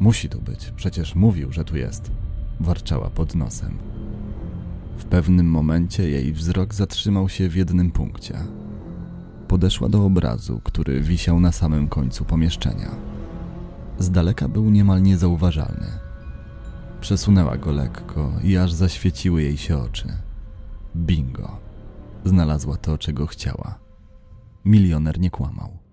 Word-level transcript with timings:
Musi 0.00 0.28
tu 0.28 0.40
być, 0.40 0.72
przecież 0.76 1.14
mówił, 1.14 1.52
że 1.52 1.64
tu 1.64 1.76
jest. 1.76 2.10
Warczała 2.60 3.10
pod 3.10 3.34
nosem. 3.34 3.78
W 4.96 5.04
pewnym 5.04 5.46
momencie 5.50 6.10
jej 6.10 6.32
wzrok 6.32 6.74
zatrzymał 6.74 7.28
się 7.28 7.48
w 7.48 7.56
jednym 7.56 7.90
punkcie. 7.90 8.38
Podeszła 9.48 9.88
do 9.88 10.04
obrazu, 10.04 10.60
który 10.64 11.00
wisiał 11.00 11.40
na 11.40 11.52
samym 11.52 11.88
końcu 11.88 12.24
pomieszczenia. 12.24 12.90
Z 13.98 14.10
daleka 14.10 14.48
był 14.48 14.70
niemal 14.70 15.02
niezauważalny. 15.02 15.86
Przesunęła 17.00 17.56
go 17.56 17.72
lekko 17.72 18.32
i 18.42 18.56
aż 18.56 18.72
zaświeciły 18.72 19.42
jej 19.42 19.56
się 19.56 19.78
oczy. 19.78 20.08
Bingo. 20.96 21.56
Znalazła 22.24 22.76
to, 22.76 22.98
czego 22.98 23.26
chciała. 23.26 23.78
Milioner 24.64 25.20
nie 25.20 25.30
kłamał. 25.30 25.83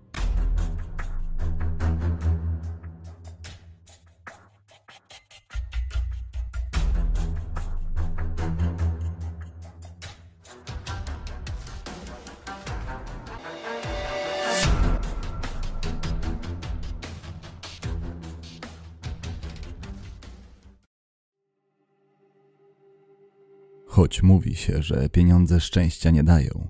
Choć 23.91 24.23
mówi 24.23 24.55
się, 24.55 24.81
że 24.81 25.09
pieniądze 25.09 25.59
szczęścia 25.59 26.11
nie 26.11 26.23
dają, 26.23 26.67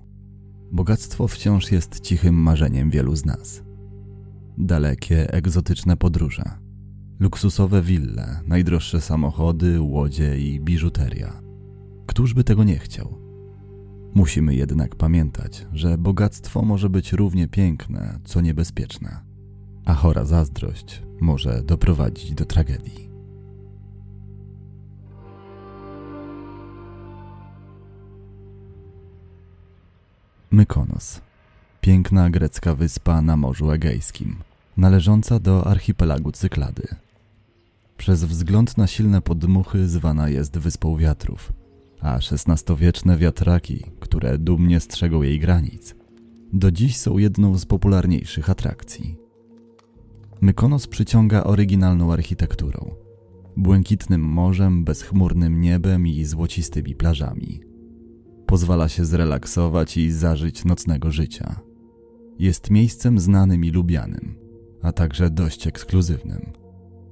bogactwo 0.72 1.28
wciąż 1.28 1.72
jest 1.72 2.00
cichym 2.00 2.34
marzeniem 2.34 2.90
wielu 2.90 3.16
z 3.16 3.24
nas. 3.24 3.62
Dalekie, 4.58 5.32
egzotyczne 5.32 5.96
podróże, 5.96 6.42
luksusowe 7.20 7.82
wille, 7.82 8.40
najdroższe 8.46 9.00
samochody, 9.00 9.80
łodzie 9.80 10.38
i 10.38 10.60
biżuteria. 10.60 11.42
Któż 12.06 12.34
by 12.34 12.44
tego 12.44 12.64
nie 12.64 12.78
chciał? 12.78 13.18
Musimy 14.14 14.54
jednak 14.54 14.96
pamiętać, 14.96 15.66
że 15.72 15.98
bogactwo 15.98 16.62
może 16.62 16.90
być 16.90 17.12
równie 17.12 17.48
piękne, 17.48 18.18
co 18.24 18.40
niebezpieczne, 18.40 19.20
a 19.84 19.94
chora 19.94 20.24
zazdrość 20.24 21.02
może 21.20 21.62
doprowadzić 21.62 22.34
do 22.34 22.44
tragedii. 22.44 23.11
Mykonos. 30.52 31.20
Piękna 31.80 32.30
grecka 32.30 32.74
wyspa 32.74 33.22
na 33.22 33.36
Morzu 33.36 33.70
Egejskim, 33.70 34.36
należąca 34.76 35.38
do 35.38 35.66
archipelagu 35.66 36.32
Cyklady. 36.32 36.88
Przez 37.96 38.24
wzgląd 38.24 38.78
na 38.78 38.86
silne 38.86 39.20
podmuchy 39.22 39.88
zwana 39.88 40.28
jest 40.28 40.58
Wyspą 40.58 40.96
Wiatrów, 40.96 41.52
a 42.00 42.16
XVI-wieczne 42.16 43.16
wiatraki, 43.16 43.84
które 44.00 44.38
dumnie 44.38 44.80
strzegą 44.80 45.22
jej 45.22 45.40
granic, 45.40 45.94
do 46.52 46.70
dziś 46.70 46.96
są 46.96 47.18
jedną 47.18 47.58
z 47.58 47.66
popularniejszych 47.66 48.50
atrakcji. 48.50 49.16
Mykonos 50.40 50.86
przyciąga 50.86 51.44
oryginalną 51.44 52.12
architekturą, 52.12 52.94
błękitnym 53.56 54.20
morzem, 54.20 54.84
bezchmurnym 54.84 55.60
niebem 55.60 56.06
i 56.06 56.24
złocistymi 56.24 56.94
plażami– 56.94 57.60
pozwala 58.52 58.88
się 58.88 59.04
zrelaksować 59.04 59.96
i 59.96 60.10
zażyć 60.10 60.64
nocnego 60.64 61.10
życia. 61.10 61.60
Jest 62.38 62.70
miejscem 62.70 63.18
znanym 63.18 63.64
i 63.64 63.70
lubianym, 63.70 64.34
a 64.82 64.92
także 64.92 65.30
dość 65.30 65.66
ekskluzywnym. 65.66 66.52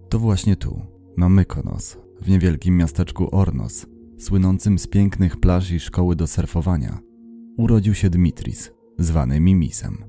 To 0.08 0.18
właśnie 0.18 0.56
tu, 0.56 0.82
na 1.16 1.28
Mykonos, 1.28 1.98
w 2.22 2.28
niewielkim 2.28 2.76
miasteczku 2.76 3.36
Ornos, 3.36 3.86
słynącym 4.18 4.78
z 4.78 4.86
pięknych 4.86 5.36
plaż 5.36 5.70
i 5.70 5.80
szkoły 5.80 6.16
do 6.16 6.26
surfowania, 6.26 6.98
urodził 7.56 7.94
się 7.94 8.10
Dmitris, 8.10 8.72
zwany 8.98 9.40
Mimisem. 9.40 10.04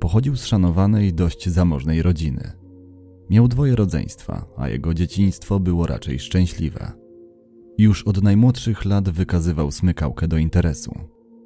Pochodził 0.00 0.36
z 0.36 0.44
szanowanej, 0.44 1.14
dość 1.14 1.48
zamożnej 1.48 2.02
rodziny. 2.02 2.52
Miał 3.30 3.48
dwoje 3.48 3.76
rodzeństwa, 3.76 4.46
a 4.56 4.68
jego 4.68 4.94
dzieciństwo 4.94 5.60
było 5.60 5.86
raczej 5.86 6.18
szczęśliwe– 6.18 6.92
już 7.78 8.02
od 8.02 8.22
najmłodszych 8.22 8.84
lat 8.84 9.10
wykazywał 9.10 9.70
smykałkę 9.70 10.28
do 10.28 10.38
interesu. 10.38 10.94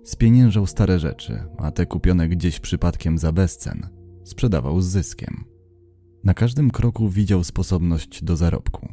Spieniężał 0.05 0.67
stare 0.67 0.99
rzeczy, 0.99 1.41
a 1.59 1.71
te 1.71 1.87
kupione 1.87 2.29
gdzieś 2.29 2.61
przypadkiem 2.61 3.19
za 3.19 3.33
bezcen 3.33 3.89
sprzedawał 4.25 4.81
z 4.81 4.87
zyskiem. 4.87 5.45
Na 6.25 6.35
każdym 6.35 6.71
kroku 6.71 7.09
widział 7.09 7.45
sposobność 7.45 8.25
do 8.25 8.37
zarobku. 8.37 8.89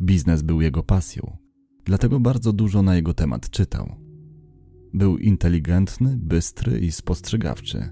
Biznes 0.00 0.42
był 0.42 0.60
jego 0.60 0.82
pasją, 0.82 1.36
dlatego 1.84 2.20
bardzo 2.20 2.52
dużo 2.52 2.82
na 2.82 2.96
jego 2.96 3.14
temat 3.14 3.50
czytał. 3.50 3.96
Był 4.94 5.18
inteligentny, 5.18 6.16
bystry 6.16 6.78
i 6.78 6.92
spostrzegawczy, 6.92 7.90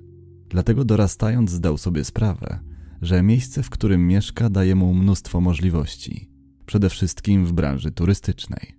dlatego 0.49 0.85
dorastając 0.85 1.51
zdał 1.51 1.79
sobie 1.79 2.05
sprawę, 2.05 2.61
że 3.03 3.23
miejsce, 3.23 3.63
w 3.63 3.71
którym 3.71 4.07
mieszka, 4.07 4.51
daje 4.51 4.75
mu 4.75 4.95
mnóstwo 4.95 5.41
możliwości 5.41 6.38
przede 6.69 6.91
wszystkim 6.91 7.47
w 7.47 7.53
branży 7.53 7.91
turystycznej. 7.93 8.77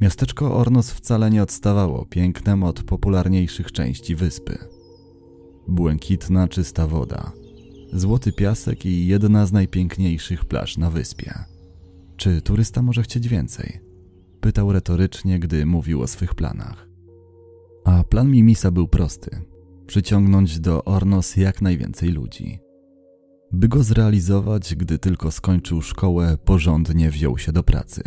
Miasteczko 0.00 0.56
Ornos 0.56 0.90
wcale 0.90 1.30
nie 1.30 1.42
odstawało 1.42 2.06
pięknem 2.06 2.62
od 2.62 2.82
popularniejszych 2.82 3.72
części 3.72 4.14
wyspy. 4.16 4.58
Błękitna, 5.68 6.48
czysta 6.48 6.86
woda, 6.86 7.32
złoty 7.92 8.32
piasek 8.32 8.86
i 8.86 9.06
jedna 9.06 9.46
z 9.46 9.52
najpiękniejszych 9.52 10.44
plaż 10.44 10.78
na 10.78 10.90
wyspie. 10.90 11.34
Czy 12.16 12.42
turysta 12.42 12.82
może 12.82 13.02
chcieć 13.02 13.28
więcej? 13.28 13.80
Pytał 14.40 14.72
retorycznie, 14.72 15.38
gdy 15.38 15.66
mówił 15.66 16.02
o 16.02 16.06
swych 16.06 16.34
planach. 16.34 16.88
A 17.84 18.04
plan 18.04 18.30
Mimisa 18.30 18.70
był 18.70 18.88
prosty: 18.88 19.30
przyciągnąć 19.86 20.60
do 20.60 20.84
Ornos 20.84 21.36
jak 21.36 21.62
najwięcej 21.62 22.08
ludzi. 22.08 22.69
By 23.52 23.68
go 23.68 23.82
zrealizować, 23.82 24.74
gdy 24.74 24.98
tylko 24.98 25.30
skończył 25.30 25.82
szkołę, 25.82 26.36
porządnie 26.44 27.10
wziął 27.10 27.38
się 27.38 27.52
do 27.52 27.62
pracy. 27.62 28.02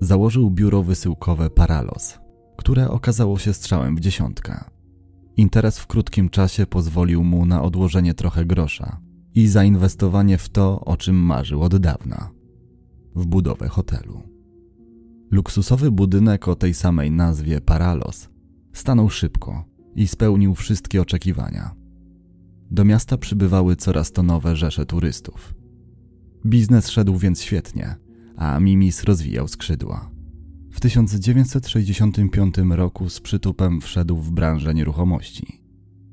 Założył 0.00 0.50
biuro 0.50 0.82
wysyłkowe 0.82 1.50
Paralos, 1.50 2.18
które 2.56 2.90
okazało 2.90 3.38
się 3.38 3.52
strzałem 3.52 3.96
w 3.96 4.00
dziesiątkę. 4.00 4.64
Interes 5.36 5.78
w 5.78 5.86
krótkim 5.86 6.28
czasie 6.28 6.66
pozwolił 6.66 7.24
mu 7.24 7.46
na 7.46 7.62
odłożenie 7.62 8.14
trochę 8.14 8.44
grosza 8.44 9.00
i 9.34 9.46
zainwestowanie 9.46 10.38
w 10.38 10.48
to, 10.48 10.80
o 10.80 10.96
czym 10.96 11.16
marzył 11.16 11.62
od 11.62 11.76
dawna 11.76 12.30
w 13.14 13.26
budowę 13.26 13.68
hotelu. 13.68 14.22
Luksusowy 15.30 15.90
budynek 15.90 16.48
o 16.48 16.56
tej 16.56 16.74
samej 16.74 17.10
nazwie 17.10 17.60
Paralos 17.60 18.28
stanął 18.72 19.10
szybko 19.10 19.64
i 19.94 20.08
spełnił 20.08 20.54
wszystkie 20.54 21.02
oczekiwania. 21.02 21.79
Do 22.70 22.84
miasta 22.84 23.18
przybywały 23.18 23.76
coraz 23.76 24.12
to 24.12 24.22
nowe 24.22 24.56
rzesze 24.56 24.86
turystów. 24.86 25.54
Biznes 26.46 26.88
szedł 26.88 27.18
więc 27.18 27.42
świetnie, 27.42 27.96
a 28.36 28.60
Mimis 28.60 29.04
rozwijał 29.04 29.48
skrzydła. 29.48 30.10
W 30.70 30.80
1965 30.80 32.54
roku 32.70 33.08
z 33.08 33.20
przytupem 33.20 33.80
wszedł 33.80 34.16
w 34.16 34.30
branżę 34.30 34.74
nieruchomości. 34.74 35.62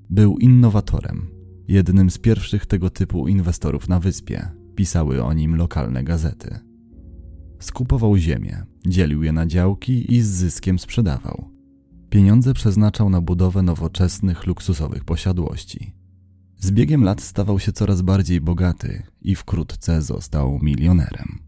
Był 0.10 0.38
innowatorem, 0.38 1.28
jednym 1.68 2.10
z 2.10 2.18
pierwszych 2.18 2.66
tego 2.66 2.90
typu 2.90 3.28
inwestorów 3.28 3.90
na 3.90 4.00
wyspie, 4.00 4.52
pisały 4.76 5.24
o 5.24 5.34
nim 5.34 5.56
lokalne 5.56 6.04
gazety. 6.04 6.60
Skupował 7.60 8.18
ziemię, 8.18 8.64
dzielił 8.88 9.24
je 9.24 9.32
na 9.32 9.46
działki 9.46 10.14
i 10.14 10.22
z 10.22 10.28
zyskiem 10.28 10.80
sprzedawał. 10.80 11.52
Pieniądze 12.10 12.54
przeznaczał 12.54 13.10
na 13.10 13.22
budowę 13.22 13.62
nowoczesnych, 13.62 14.48
luksusowych 14.48 15.04
posiadłości. 15.04 15.94
Z 16.60 16.72
biegiem 16.72 17.04
lat 17.04 17.22
stawał 17.22 17.60
się 17.60 17.72
coraz 17.72 18.02
bardziej 18.02 18.42
bogaty 18.42 19.04
i 19.22 19.36
wkrótce 19.36 20.02
został 20.02 20.60
milionerem. 20.62 21.40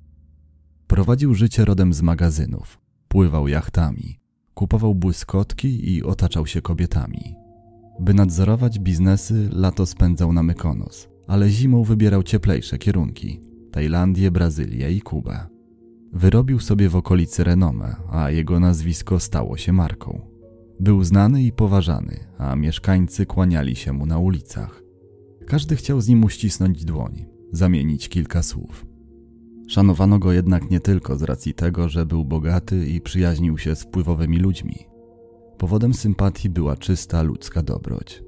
Prowadził 0.87 1.33
życie 1.33 1.65
rodem 1.65 1.93
z 1.93 2.01
magazynów, 2.01 2.79
pływał 3.07 3.47
jachtami, 3.47 4.19
kupował 4.53 4.95
błyskotki 4.95 5.93
i 5.93 6.03
otaczał 6.03 6.47
się 6.47 6.61
kobietami. 6.61 7.35
By 7.99 8.13
nadzorować 8.13 8.79
biznesy, 8.79 9.49
lato 9.51 9.85
spędzał 9.85 10.33
na 10.33 10.43
Mykonos, 10.43 11.09
ale 11.27 11.49
zimą 11.49 11.83
wybierał 11.83 12.23
cieplejsze 12.23 12.77
kierunki 12.77 13.41
Tajlandię, 13.71 14.31
Brazylię 14.31 14.91
i 14.91 15.01
Kubę. 15.01 15.47
Wyrobił 16.13 16.59
sobie 16.59 16.89
w 16.89 16.95
okolicy 16.95 17.43
renomę, 17.43 17.95
a 18.11 18.31
jego 18.31 18.59
nazwisko 18.59 19.19
stało 19.19 19.57
się 19.57 19.73
marką. 19.73 20.21
Był 20.79 21.03
znany 21.03 21.43
i 21.43 21.51
poważany, 21.51 22.19
a 22.37 22.55
mieszkańcy 22.55 23.25
kłaniali 23.25 23.75
się 23.75 23.93
mu 23.93 24.05
na 24.05 24.17
ulicach. 24.17 24.88
Każdy 25.49 25.75
chciał 25.75 26.01
z 26.01 26.07
nim 26.07 26.23
uścisnąć 26.23 26.85
dłoń, 26.85 27.25
zamienić 27.51 28.09
kilka 28.09 28.43
słów. 28.43 28.85
Szanowano 29.67 30.19
go 30.19 30.31
jednak 30.31 30.71
nie 30.71 30.79
tylko 30.79 31.17
z 31.17 31.23
racji 31.23 31.53
tego, 31.53 31.89
że 31.89 32.05
był 32.05 32.25
bogaty 32.25 32.87
i 32.87 33.01
przyjaźnił 33.01 33.57
się 33.57 33.75
z 33.75 33.83
wpływowymi 33.83 34.37
ludźmi. 34.39 34.75
Powodem 35.57 35.93
sympatii 35.93 36.49
była 36.49 36.77
czysta 36.77 37.21
ludzka 37.21 37.63
dobroć. 37.63 38.23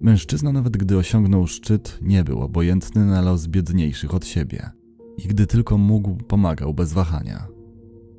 Mężczyzna, 0.00 0.52
nawet 0.52 0.76
gdy 0.76 0.96
osiągnął 0.96 1.46
szczyt, 1.46 1.98
nie 2.02 2.24
był 2.24 2.42
obojętny 2.42 3.06
na 3.06 3.22
los 3.22 3.46
biedniejszych 3.46 4.14
od 4.14 4.26
siebie 4.26 4.70
i 5.16 5.28
gdy 5.28 5.46
tylko 5.46 5.78
mógł, 5.78 6.16
pomagał 6.16 6.74
bez 6.74 6.92
wahania. 6.92 7.48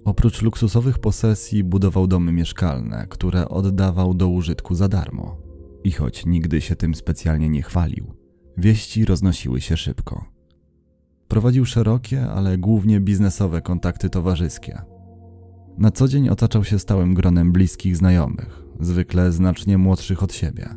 Oprócz 0.05 0.41
luksusowych 0.41 0.99
posesji, 0.99 1.63
budował 1.63 2.07
domy 2.07 2.31
mieszkalne, 2.31 3.07
które 3.09 3.49
oddawał 3.49 4.13
do 4.13 4.27
użytku 4.27 4.75
za 4.75 4.87
darmo. 4.87 5.37
I 5.83 5.91
choć 5.91 6.25
nigdy 6.25 6.61
się 6.61 6.75
tym 6.75 6.95
specjalnie 6.95 7.49
nie 7.49 7.61
chwalił, 7.61 8.17
wieści 8.57 9.05
roznosiły 9.05 9.61
się 9.61 9.77
szybko. 9.77 10.25
Prowadził 11.27 11.65
szerokie, 11.65 12.25
ale 12.25 12.57
głównie 12.57 12.99
biznesowe 12.99 13.61
kontakty 13.61 14.09
towarzyskie. 14.09 14.81
Na 15.77 15.91
co 15.91 16.07
dzień 16.07 16.29
otaczał 16.29 16.63
się 16.63 16.79
stałym 16.79 17.13
gronem 17.13 17.51
bliskich 17.51 17.97
znajomych, 17.97 18.63
zwykle 18.79 19.31
znacznie 19.31 19.77
młodszych 19.77 20.23
od 20.23 20.33
siebie. 20.33 20.69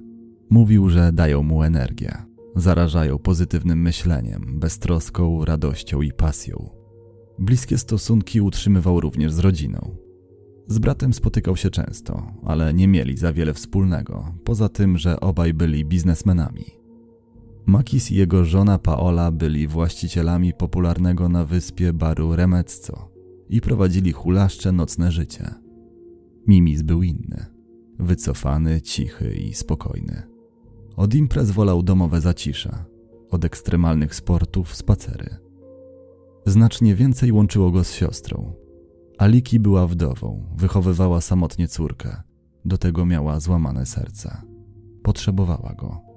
Mówił, 0.51 0.89
że 0.89 1.13
dają 1.13 1.43
mu 1.43 1.63
energię, 1.63 2.13
zarażają 2.57 3.19
pozytywnym 3.19 3.83
myśleniem, 3.83 4.61
beztroską, 4.61 5.45
radością 5.45 6.03
i 6.03 6.13
pasją. 6.13 6.71
Bliskie 7.39 7.79
stosunki 7.79 8.41
utrzymywał 8.41 9.01
również 9.01 9.33
z 9.33 9.39
rodziną. 9.39 9.97
Z 10.67 10.79
bratem 10.79 11.15
spotykał 11.15 11.57
się 11.57 11.71
często, 11.71 12.33
ale 12.45 12.75
nie 12.75 12.89
mieli 12.89 13.17
za 13.17 13.33
wiele 13.33 13.55
wspólnego, 13.55 14.35
poza 14.45 14.69
tym, 14.69 14.99
że 14.99 15.21
obaj 15.21 15.55
byli 15.55 15.85
biznesmenami. 15.85 16.80
Makis 17.67 18.11
i 18.11 18.15
jego 18.15 18.45
żona 18.45 18.79
Paola 18.79 19.31
byli 19.31 19.67
właścicielami 19.67 20.55
popularnego 20.55 21.29
na 21.29 21.45
wyspie 21.45 21.93
baru 21.93 22.37
Remezzo 22.37 23.11
i 23.49 23.61
prowadzili 23.61 24.13
hulaszcze 24.13 24.73
nocne 24.73 25.13
życie. 25.13 25.55
Mimis 26.47 26.83
był 26.83 27.03
inny, 27.03 27.47
wycofany, 27.99 28.81
cichy 28.81 29.35
i 29.35 29.55
spokojny. 29.55 30.23
Od 30.97 31.15
imprez 31.15 31.51
wolał 31.51 31.83
domowe 31.83 32.21
zacisze, 32.21 32.85
od 33.31 33.45
ekstremalnych 33.45 34.15
sportów 34.15 34.77
spacery. 34.77 35.37
Znacznie 36.47 36.95
więcej 36.95 37.33
łączyło 37.33 37.71
go 37.71 37.85
z 37.85 37.93
siostrą. 37.93 38.53
Aliki 39.19 39.61
była 39.61 39.87
wdową, 39.87 40.47
wychowywała 40.57 41.21
samotnie 41.21 41.69
córkę. 41.69 42.23
Do 42.65 42.79
tego 42.79 43.07
miała 43.07 43.41
złamane 43.41 43.87
serce. 43.87 44.43
Potrzebowała 45.03 45.75
go. 45.75 46.10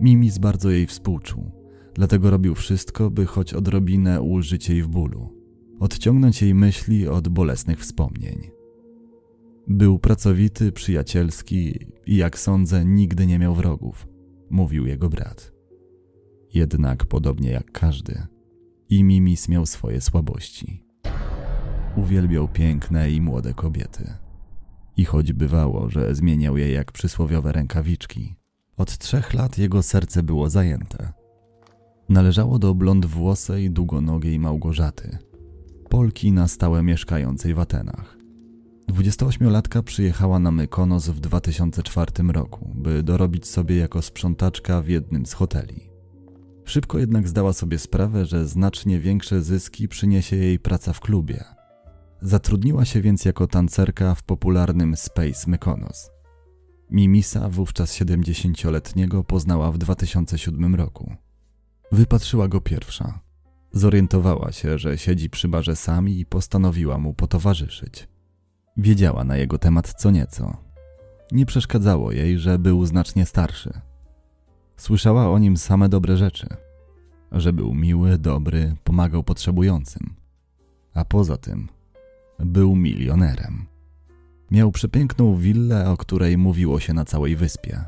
Mimis 0.00 0.38
bardzo 0.38 0.70
jej 0.70 0.86
współczuł, 0.86 1.50
dlatego 1.94 2.30
robił 2.30 2.54
wszystko, 2.54 3.10
by 3.10 3.26
choć 3.26 3.54
odrobinę 3.54 4.22
ulżyć 4.22 4.68
jej 4.68 4.82
w 4.82 4.88
bólu, 4.88 5.28
odciągnąć 5.80 6.42
jej 6.42 6.54
myśli 6.54 7.08
od 7.08 7.28
bolesnych 7.28 7.80
wspomnień. 7.80 8.50
Był 9.68 9.98
pracowity, 9.98 10.72
przyjacielski 10.72 11.78
i 12.06 12.16
jak 12.16 12.38
sądzę, 12.38 12.84
nigdy 12.84 13.26
nie 13.26 13.38
miał 13.38 13.54
wrogów, 13.54 14.08
mówił 14.50 14.86
jego 14.86 15.08
brat. 15.08 15.52
Jednak 16.54 17.06
podobnie 17.06 17.50
jak 17.50 17.72
każdy, 17.72 18.26
i 18.88 19.04
Mimis 19.04 19.48
miał 19.48 19.66
swoje 19.66 20.00
słabości. 20.00 20.84
Uwielbiał 21.96 22.48
piękne 22.48 23.10
i 23.10 23.20
młode 23.20 23.54
kobiety. 23.54 24.14
I 24.96 25.04
choć 25.04 25.32
bywało, 25.32 25.90
że 25.90 26.14
zmieniał 26.14 26.56
je 26.56 26.72
jak 26.72 26.92
przysłowiowe 26.92 27.52
rękawiczki, 27.52 28.39
od 28.80 28.98
trzech 28.98 29.34
lat 29.34 29.58
jego 29.58 29.82
serce 29.82 30.22
było 30.22 30.50
zajęte. 30.50 31.12
Należało 32.08 32.58
do 32.58 32.74
blond 32.74 33.06
włosej, 33.06 33.70
długonogiej 33.70 34.38
Małgorzaty, 34.38 35.18
Polki 35.88 36.32
na 36.32 36.48
stałe 36.48 36.82
mieszkającej 36.82 37.54
w 37.54 37.58
Atenach. 37.58 38.18
28-latka 38.92 39.82
przyjechała 39.82 40.38
na 40.38 40.50
Mykonos 40.50 41.08
w 41.08 41.20
2004 41.20 42.12
roku, 42.28 42.72
by 42.74 43.02
dorobić 43.02 43.46
sobie 43.46 43.76
jako 43.76 44.02
sprzątaczka 44.02 44.82
w 44.82 44.88
jednym 44.88 45.26
z 45.26 45.32
hoteli. 45.32 45.90
Szybko 46.64 46.98
jednak 46.98 47.28
zdała 47.28 47.52
sobie 47.52 47.78
sprawę, 47.78 48.26
że 48.26 48.46
znacznie 48.46 49.00
większe 49.00 49.42
zyski 49.42 49.88
przyniesie 49.88 50.36
jej 50.36 50.58
praca 50.58 50.92
w 50.92 51.00
klubie. 51.00 51.44
Zatrudniła 52.22 52.84
się 52.84 53.00
więc 53.00 53.24
jako 53.24 53.46
tancerka 53.46 54.14
w 54.14 54.22
popularnym 54.22 54.96
Space 54.96 55.50
Mykonos. 55.50 56.10
Mimisa, 56.90 57.48
wówczas 57.48 57.94
70-letniego, 57.94 59.24
poznała 59.24 59.72
w 59.72 59.78
2007 59.78 60.74
roku. 60.74 61.14
Wypatrzyła 61.92 62.48
go 62.48 62.60
pierwsza. 62.60 63.20
Zorientowała 63.72 64.52
się, 64.52 64.78
że 64.78 64.98
siedzi 64.98 65.30
przy 65.30 65.48
barze 65.48 65.76
sami 65.76 66.20
i 66.20 66.26
postanowiła 66.26 66.98
mu 66.98 67.14
potowarzyszyć. 67.14 68.08
Wiedziała 68.76 69.24
na 69.24 69.36
jego 69.36 69.58
temat 69.58 69.94
co 69.98 70.10
nieco. 70.10 70.56
Nie 71.32 71.46
przeszkadzało 71.46 72.12
jej, 72.12 72.38
że 72.38 72.58
był 72.58 72.86
znacznie 72.86 73.26
starszy. 73.26 73.80
Słyszała 74.76 75.30
o 75.30 75.38
nim 75.38 75.56
same 75.56 75.88
dobre 75.88 76.16
rzeczy. 76.16 76.46
Że 77.32 77.52
był 77.52 77.74
miły, 77.74 78.18
dobry, 78.18 78.76
pomagał 78.84 79.24
potrzebującym. 79.24 80.14
A 80.94 81.04
poza 81.04 81.36
tym 81.36 81.68
był 82.38 82.76
milionerem. 82.76 83.69
Miał 84.50 84.72
przepiękną 84.72 85.36
willę, 85.36 85.90
o 85.90 85.96
której 85.96 86.38
mówiło 86.38 86.80
się 86.80 86.92
na 86.92 87.04
całej 87.04 87.36
wyspie. 87.36 87.84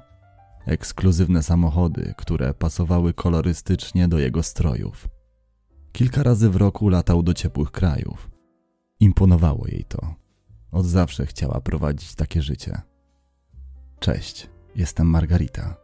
Ekskluzywne 0.66 1.42
samochody, 1.42 2.14
które 2.16 2.54
pasowały 2.54 3.14
kolorystycznie 3.14 4.08
do 4.08 4.18
jego 4.18 4.42
strojów. 4.42 5.08
Kilka 5.92 6.22
razy 6.22 6.50
w 6.50 6.56
roku 6.56 6.88
latał 6.88 7.22
do 7.22 7.34
ciepłych 7.34 7.70
krajów. 7.70 8.30
Imponowało 9.00 9.68
jej 9.68 9.84
to. 9.84 10.14
Od 10.70 10.86
zawsze 10.86 11.26
chciała 11.26 11.60
prowadzić 11.60 12.14
takie 12.14 12.42
życie. 12.42 12.80
Cześć, 14.00 14.50
jestem 14.76 15.06
Margarita. 15.06 15.76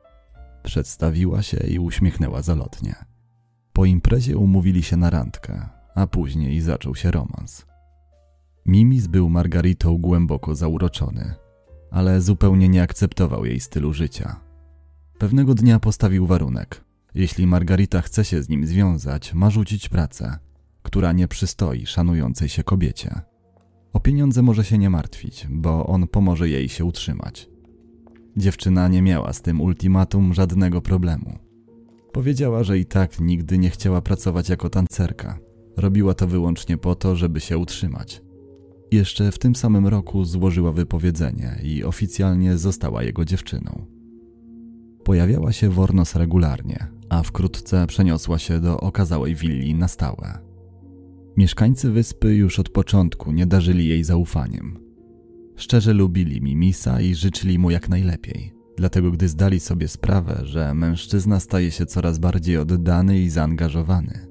Przedstawiła 0.62 1.42
się 1.42 1.66
i 1.66 1.78
uśmiechnęła 1.78 2.42
zalotnie. 2.42 2.94
Po 3.72 3.84
imprezie 3.84 4.38
umówili 4.38 4.82
się 4.82 4.96
na 4.96 5.10
randkę, 5.10 5.69
a 5.94 6.06
później 6.06 6.60
zaczął 6.60 6.94
się 6.94 7.10
romans. 7.10 7.68
Mimis 8.69 9.06
był 9.06 9.29
Margaritą 9.29 9.99
głęboko 9.99 10.55
zauroczony, 10.55 11.35
ale 11.91 12.20
zupełnie 12.20 12.69
nie 12.69 12.82
akceptował 12.82 13.44
jej 13.44 13.61
stylu 13.61 13.93
życia. 13.93 14.41
Pewnego 15.19 15.55
dnia 15.55 15.79
postawił 15.79 16.26
warunek. 16.26 16.85
Jeśli 17.15 17.47
Margarita 17.47 18.00
chce 18.00 18.25
się 18.25 18.43
z 18.43 18.49
nim 18.49 18.67
związać, 18.67 19.35
ma 19.35 19.50
rzucić 19.50 19.88
pracę, 19.88 20.38
która 20.82 21.12
nie 21.12 21.29
przystoi 21.29 21.87
szanującej 21.87 22.49
się 22.49 22.65
kobiecie. 22.65 23.20
O 23.93 24.00
pieniądze 24.00 24.43
może 24.43 24.65
się 24.65 24.79
nie 24.79 24.91
martwić, 24.91 25.47
bo 25.50 25.87
on 25.87 26.06
pomoże 26.06 26.49
jej 26.49 26.69
się 26.69 26.85
utrzymać. 26.85 27.49
Dziewczyna 28.37 28.88
nie 28.88 29.03
miała 29.03 29.32
z 29.32 29.43
tym 29.43 29.61
ultimatum 29.61 30.35
żadnego 30.35 30.81
problemu. 30.81 31.38
Powiedziała, 32.12 32.64
że 32.64 32.79
i 32.79 32.87
tak 32.87 33.21
nigdy 33.21 33.59
nie 33.59 33.71
chciała 33.71 34.00
pracować 34.00 34.49
jako 34.49 34.71
tancerka. 34.71 35.38
Robiła 35.76 36.14
to 36.14 36.26
wyłącznie 36.26 36.76
po 36.76 36.95
to, 36.95 37.16
żeby 37.16 37.40
się 37.40 37.59
utrzymać. 37.59 38.27
Jeszcze 38.90 39.33
w 39.33 39.38
tym 39.38 39.57
samym 39.57 39.87
roku 39.87 40.25
złożyła 40.25 40.73
wypowiedzenie 40.73 41.61
i 41.62 41.85
oficjalnie 41.85 42.59
została 42.59 43.02
jego 43.02 43.25
dziewczyną. 43.25 43.87
Pojawiała 45.04 45.52
się 45.52 45.71
w 45.71 45.80
Ornos 45.80 46.14
regularnie, 46.14 46.87
a 47.09 47.23
wkrótce 47.23 47.87
przeniosła 47.87 48.38
się 48.38 48.61
do 48.61 48.80
okazałej 48.80 49.35
willi 49.35 49.75
na 49.75 49.88
stałe. 49.88 50.38
Mieszkańcy 51.37 51.90
wyspy 51.90 52.35
już 52.35 52.59
od 52.59 52.68
początku 52.68 53.33
nie 53.33 53.47
darzyli 53.47 53.88
jej 53.88 54.04
zaufaniem. 54.04 54.78
Szczerze 55.57 55.92
lubili 55.92 56.40
Mimisa 56.40 57.00
i 57.00 57.14
życzyli 57.14 57.59
mu 57.59 57.71
jak 57.71 57.88
najlepiej. 57.88 58.52
Dlatego 58.76 59.11
gdy 59.11 59.28
zdali 59.28 59.61
sobie 59.61 59.88
sprawę, 59.88 60.40
że 60.42 60.75
mężczyzna 60.75 61.40
staje 61.40 61.71
się 61.71 61.87
coraz 61.87 62.18
bardziej 62.18 62.57
oddany 62.57 63.18
i 63.18 63.30
zaangażowany, 63.30 64.26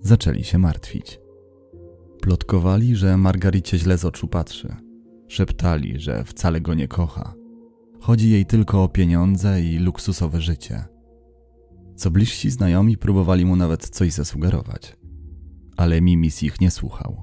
zaczęli 0.00 0.44
się 0.44 0.58
martwić. 0.58 1.20
Plotkowali, 2.22 2.96
że 2.96 3.16
Margaricie 3.16 3.78
źle 3.78 3.98
z 3.98 4.04
oczu 4.04 4.28
patrzy. 4.28 4.76
Szeptali, 5.28 6.00
że 6.00 6.24
wcale 6.24 6.60
go 6.60 6.74
nie 6.74 6.88
kocha. 6.88 7.34
Chodzi 8.00 8.30
jej 8.30 8.46
tylko 8.46 8.82
o 8.84 8.88
pieniądze 8.88 9.62
i 9.62 9.78
luksusowe 9.78 10.40
życie. 10.40 10.84
Co 11.96 12.10
bliżsi 12.10 12.50
znajomi 12.50 12.96
próbowali 12.96 13.44
mu 13.44 13.56
nawet 13.56 13.88
coś 13.88 14.12
zasugerować 14.12 15.00
ale 15.80 16.00
Mimis 16.00 16.42
ich 16.42 16.60
nie 16.60 16.70
słuchał. 16.70 17.22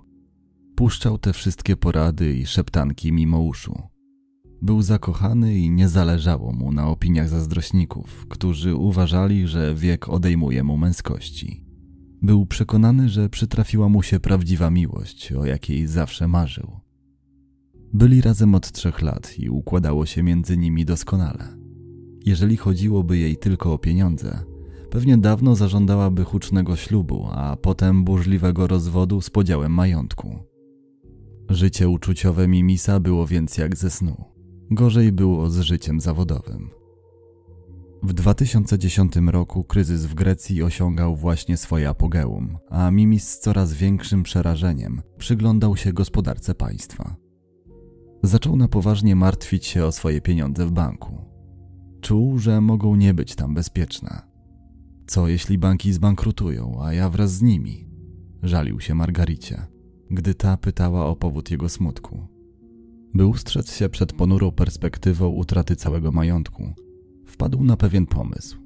Puszczał 0.76 1.18
te 1.18 1.34
wszystkie 1.34 1.76
porady 1.76 2.34
i 2.34 2.46
szeptanki 2.46 3.12
mimo 3.12 3.40
uszu. 3.40 3.82
Był 4.62 4.82
zakochany 4.82 5.58
i 5.58 5.70
nie 5.70 5.90
zależało 5.90 6.52
mu 6.52 6.72
na 6.72 6.88
opiniach 6.88 7.30
zazdrośników, 7.30 8.26
którzy 8.30 8.76
uważali, 8.76 9.48
że 9.48 9.76
wiek 9.76 10.10
odejmuje 10.10 10.64
mu 10.64 10.78
męskości. 10.78 11.67
Był 12.22 12.46
przekonany, 12.46 13.10
że 13.10 13.30
przytrafiła 13.30 13.90
mu 13.90 14.04
się 14.04 14.20
prawdziwa 14.20 14.70
miłość, 14.70 15.32
o 15.32 15.46
jakiej 15.46 15.88
zawsze 15.88 16.28
marzył. 16.28 16.80
Byli 17.94 18.22
razem 18.22 18.56
od 18.56 18.72
trzech 18.72 19.02
lat 19.02 19.40
i 19.40 19.50
układało 19.50 20.06
się 20.06 20.24
między 20.24 20.58
nimi 20.58 20.86
doskonale. 20.86 21.58
Jeżeli 22.26 22.58
chodziłoby 22.58 23.18
jej 23.18 23.38
tylko 23.38 23.74
o 23.74 23.78
pieniądze, 23.78 24.44
Pewnie 24.90 25.18
dawno 25.18 25.56
zażądałaby 25.56 26.24
hucznego 26.24 26.76
ślubu, 26.76 27.28
a 27.32 27.56
potem 27.62 28.04
burzliwego 28.04 28.68
rozwodu 28.68 29.22
z 29.22 29.30
podziałem 29.30 29.74
majątku. 29.74 30.40
Życie 31.50 31.90
uczuciowe 31.90 32.48
Mimisa 32.48 33.00
było 33.00 33.28
więc 33.28 33.58
jak 33.58 33.76
ze 33.76 33.90
snu. 33.90 34.26
Gorzej 34.72 35.12
było 35.12 35.50
z 35.50 35.60
życiem 35.60 36.02
zawodowym. 36.02 36.70
W 38.04 38.14
2010 38.14 39.16
roku 39.16 39.64
kryzys 39.64 40.06
w 40.06 40.14
Grecji 40.14 40.64
osiągał 40.64 41.16
właśnie 41.16 41.58
swoje 41.58 41.90
apogeum, 41.90 42.58
a 42.70 42.92
Mimis 42.92 43.30
z 43.30 43.40
coraz 43.40 43.74
większym 43.74 44.24
przerażeniem 44.24 45.02
przyglądał 45.18 45.78
się 45.78 45.94
gospodarce 45.94 46.56
państwa. 46.56 47.16
Zaczął 48.24 48.56
na 48.56 48.68
poważnie 48.68 49.16
martwić 49.16 49.66
się 49.66 49.86
o 49.86 49.92
swoje 49.92 50.22
pieniądze 50.22 50.66
w 50.66 50.72
banku. 50.72 51.22
Czuł, 52.02 52.40
że 52.40 52.62
mogą 52.62 52.96
nie 52.96 53.14
być 53.14 53.36
tam 53.36 53.54
bezpieczne. 53.54 54.22
Co 55.08 55.28
jeśli 55.28 55.58
banki 55.58 55.94
zbankrutują, 55.94 56.84
a 56.84 56.94
ja 56.94 57.10
wraz 57.10 57.32
z 57.32 57.42
nimi? 57.42 57.90
Żalił 58.44 58.80
się 58.80 58.96
Margaricie, 58.96 59.68
gdy 60.12 60.34
ta 60.34 60.58
pytała 60.58 61.06
o 61.06 61.16
powód 61.16 61.52
jego 61.52 61.70
smutku. 61.70 62.28
By 63.14 63.26
ustrzec 63.26 63.76
się 63.76 63.90
przed 63.90 64.14
ponurą 64.14 64.52
perspektywą 64.52 65.28
utraty 65.28 65.76
całego 65.76 66.12
majątku, 66.12 66.74
wpadł 67.38 67.64
na 67.64 67.78
pewien 67.78 68.06
pomysł. 68.06 68.58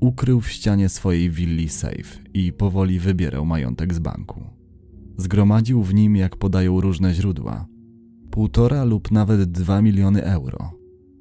Ukrył 0.00 0.40
w 0.40 0.50
ścianie 0.50 0.88
swojej 0.88 1.30
willi 1.30 1.68
safe 1.68 2.18
i 2.34 2.52
powoli 2.52 2.98
wybierał 2.98 3.46
majątek 3.46 3.94
z 3.94 3.98
banku. 3.98 4.44
Zgromadził 5.16 5.82
w 5.82 5.94
nim, 5.94 6.16
jak 6.16 6.36
podają 6.36 6.80
różne 6.80 7.14
źródła, 7.14 7.66
półtora 8.30 8.84
lub 8.84 9.10
nawet 9.10 9.44
dwa 9.44 9.82
miliony 9.82 10.24
euro, 10.24 10.72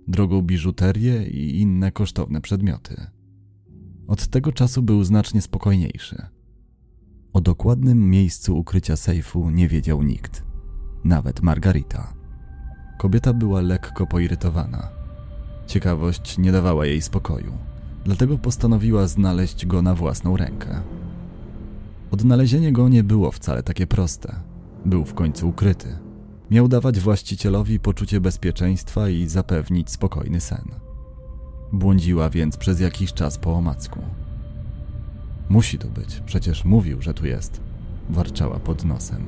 drogą 0.08 0.42
biżuterię 0.42 1.28
i 1.28 1.62
inne 1.62 1.92
kosztowne 1.92 2.42
przedmioty. 2.42 2.96
Od 4.08 4.28
tego 4.28 4.52
czasu 4.52 4.82
był 4.82 5.04
znacznie 5.04 5.42
spokojniejszy. 5.42 6.26
O 7.34 7.42
dokładnym 7.42 8.10
miejscu 8.10 8.58
ukrycia 8.58 8.96
sejfu 8.96 9.50
nie 9.50 9.68
wiedział 9.68 10.04
nikt, 10.04 10.44
nawet 11.04 11.42
Margarita. 11.42 12.14
Kobieta 13.00 13.34
była 13.34 13.62
lekko 13.62 14.08
poirytowana. 14.08 15.01
Ciekawość 15.72 16.38
nie 16.38 16.52
dawała 16.52 16.86
jej 16.86 17.02
spokoju, 17.02 17.54
dlatego 18.06 18.38
postanowiła 18.38 19.08
znaleźć 19.08 19.66
go 19.66 19.82
na 19.82 19.96
własną 19.96 20.38
rękę. 20.38 20.82
Odnalezienie 22.12 22.72
go 22.72 22.90
nie 22.90 23.04
było 23.04 23.32
wcale 23.32 23.64
takie 23.64 23.88
proste. 23.88 24.36
Był 24.86 25.06
w 25.06 25.14
końcu 25.14 25.50
ukryty. 25.50 25.98
Miał 26.50 26.68
dawać 26.68 27.00
właścicielowi 27.00 27.80
poczucie 27.80 28.22
bezpieczeństwa 28.22 29.10
i 29.10 29.28
zapewnić 29.28 29.90
spokojny 29.90 30.42
sen. 30.42 30.66
Błądziła 31.74 32.30
więc 32.30 32.58
przez 32.58 32.80
jakiś 32.80 33.14
czas 33.14 33.38
po 33.38 33.54
omacku. 33.54 34.00
Musi 35.50 35.78
tu 35.78 35.90
być, 35.90 36.22
przecież 36.26 36.66
mówił, 36.66 37.02
że 37.02 37.14
tu 37.14 37.26
jest, 37.26 37.62
warczała 38.10 38.60
pod 38.60 38.86
nosem. 38.86 39.26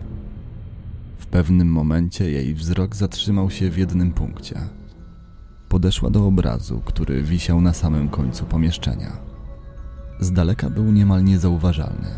W 1.18 1.26
pewnym 1.26 1.68
momencie 1.68 2.32
jej 2.32 2.54
wzrok 2.54 2.96
zatrzymał 2.96 3.50
się 3.50 3.70
w 3.70 3.78
jednym 3.78 4.12
punkcie. 4.12 4.62
Podeszła 5.74 6.10
do 6.10 6.28
obrazu, 6.28 6.82
który 6.86 7.24
wisiał 7.24 7.62
na 7.62 7.74
samym 7.74 8.10
końcu 8.10 8.46
pomieszczenia. 8.46 9.12
Z 10.20 10.32
daleka 10.32 10.70
był 10.70 10.92
niemal 10.92 11.24
niezauważalny. 11.24 12.10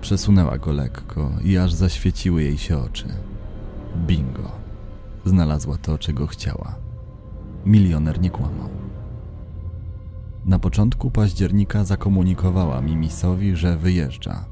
Przesunęła 0.00 0.58
go 0.58 0.72
lekko 0.72 1.30
i 1.44 1.58
aż 1.58 1.72
zaświeciły 1.72 2.42
jej 2.42 2.58
się 2.58 2.78
oczy. 2.78 3.08
Bingo. 4.06 4.50
Znalazła 5.24 5.78
to, 5.78 5.98
czego 5.98 6.26
chciała. 6.26 6.74
Milioner 7.66 8.20
nie 8.20 8.30
kłamał. 8.30 8.68
Na 10.44 10.58
początku 10.58 11.10
października 11.10 11.84
zakomunikowała 11.84 12.80
Mimisowi, 12.80 13.56
że 13.56 13.76
wyjeżdża. 13.76 14.44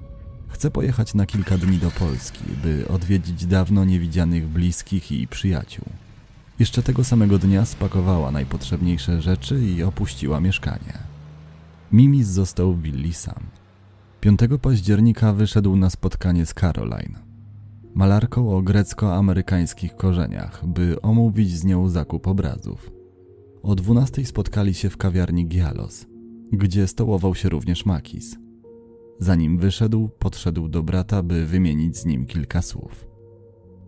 Chce 0.48 0.70
pojechać 0.70 1.14
na 1.14 1.26
kilka 1.26 1.58
dni 1.58 1.78
do 1.78 1.90
Polski, 1.90 2.44
by 2.62 2.88
odwiedzić 2.88 3.46
dawno 3.46 3.84
niewidzianych 3.84 4.48
bliskich 4.48 5.12
i 5.12 5.28
przyjaciół. 5.28 5.84
Jeszcze 6.60 6.82
tego 6.82 7.04
samego 7.04 7.38
dnia 7.38 7.64
spakowała 7.64 8.30
najpotrzebniejsze 8.30 9.22
rzeczy 9.22 9.60
i 9.64 9.82
opuściła 9.82 10.40
mieszkanie. 10.40 10.98
Mimis 11.92 12.26
został 12.26 12.74
w 12.74 12.82
willi 12.82 13.12
sam. 13.12 13.46
5 14.20 14.40
października 14.62 15.32
wyszedł 15.32 15.76
na 15.76 15.90
spotkanie 15.90 16.46
z 16.46 16.54
Caroline, 16.54 17.18
malarką 17.94 18.56
o 18.56 18.62
grecko-amerykańskich 18.62 19.96
korzeniach, 19.96 20.66
by 20.66 21.02
omówić 21.02 21.50
z 21.50 21.64
nią 21.64 21.88
zakup 21.88 22.26
obrazów. 22.26 22.90
O 23.62 23.74
12 23.74 24.26
spotkali 24.26 24.74
się 24.74 24.90
w 24.90 24.96
kawiarni 24.96 25.48
Gialos, 25.48 26.06
gdzie 26.52 26.86
stołował 26.86 27.34
się 27.34 27.48
również 27.48 27.86
Makis. 27.86 28.36
Zanim 29.18 29.58
wyszedł, 29.58 30.08
podszedł 30.18 30.68
do 30.68 30.82
brata, 30.82 31.22
by 31.22 31.46
wymienić 31.46 31.96
z 31.96 32.04
nim 32.06 32.26
kilka 32.26 32.62
słów. 32.62 33.09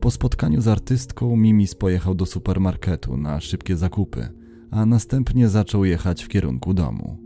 Po 0.03 0.11
spotkaniu 0.11 0.61
z 0.61 0.69
artystką 0.69 1.37
Mimis 1.37 1.75
pojechał 1.75 2.15
do 2.15 2.27
supermarketu 2.27 3.17
na 3.17 3.41
szybkie 3.41 3.77
zakupy, 3.77 4.29
a 4.71 4.87
następnie 4.87 5.49
zaczął 5.49 5.85
jechać 5.85 6.23
w 6.23 6.29
kierunku 6.29 6.75
domu. 6.75 7.19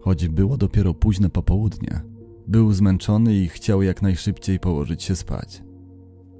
Choć 0.00 0.28
było 0.28 0.56
dopiero 0.56 0.94
późne 0.94 1.30
popołudnie, 1.30 2.00
był 2.46 2.72
zmęczony 2.72 3.34
i 3.34 3.48
chciał 3.48 3.82
jak 3.82 4.02
najszybciej 4.02 4.60
położyć 4.60 5.02
się 5.02 5.16
spać. 5.16 5.62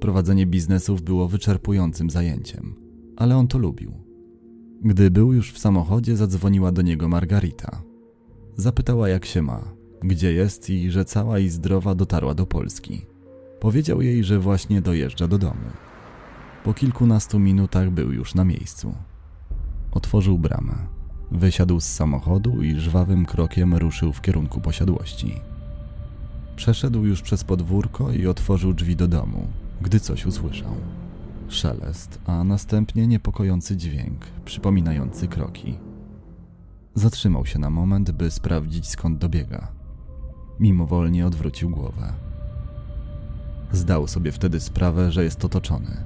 Prowadzenie 0.01 0.47
biznesów 0.47 1.03
było 1.03 1.29
wyczerpującym 1.29 2.11
zajęciem, 2.11 2.75
ale 3.17 3.37
on 3.37 3.49
to 3.49 3.59
lubił. 3.59 3.93
Gdy 4.83 5.11
był 5.11 5.33
już 5.33 5.53
w 5.53 5.59
samochodzie, 5.59 6.17
zadzwoniła 6.17 6.73
do 6.73 6.83
niego 6.83 7.09
Margarita. 7.09 7.83
Zapytała, 8.57 9.09
jak 9.09 9.25
się 9.25 9.43
ma, 9.43 9.75
gdzie 10.03 10.33
jest 10.33 10.71
i 10.71 10.91
że 10.91 11.05
cała 11.05 11.39
i 11.39 11.49
zdrowa 11.49 11.95
dotarła 11.95 12.35
do 12.35 12.47
Polski. 12.47 13.18
Powiedział 13.61 14.03
jej, 14.03 14.25
że 14.25 14.39
właśnie 14.39 14.83
dojeżdża 14.83 15.29
do 15.29 15.39
domu. 15.39 15.71
Po 16.65 16.75
kilkunastu 16.75 17.39
minutach 17.39 17.91
był 17.91 18.13
już 18.13 18.35
na 18.35 18.45
miejscu. 18.45 18.95
Otworzył 19.91 20.39
bramę, 20.39 20.75
wysiadł 21.31 21.81
z 21.81 21.85
samochodu 21.85 22.63
i 22.63 22.75
żwawym 22.75 23.27
krokiem 23.27 23.75
ruszył 23.75 24.13
w 24.13 24.21
kierunku 24.21 24.61
posiadłości. 24.61 25.41
Przeszedł 26.57 27.05
już 27.05 27.23
przez 27.23 27.45
podwórko 27.45 28.13
i 28.13 28.27
otworzył 28.27 28.75
drzwi 28.75 28.97
do 28.97 29.09
domu, 29.09 29.47
gdy 29.81 30.01
coś 30.01 30.27
usłyszał. 30.27 30.75
Szelest, 31.49 32.19
a 32.27 32.45
następnie 32.45 33.07
niepokojący 33.07 33.77
dźwięk, 33.77 34.27
przypominający 34.45 35.29
kroki. 35.29 35.79
Zatrzymał 36.95 37.47
się 37.47 37.59
na 37.59 37.71
moment, 37.71 38.11
by 38.11 38.31
sprawdzić 38.31 38.89
skąd 38.89 39.19
dobiega. 39.19 39.69
Mimowolnie 40.61 41.27
odwrócił 41.27 41.71
głowę. 41.71 42.28
Zdał 43.73 44.07
sobie 44.07 44.33
wtedy 44.33 44.61
sprawę, 44.61 45.13
że 45.13 45.25
jest 45.25 45.45
otoczony. 45.45 45.97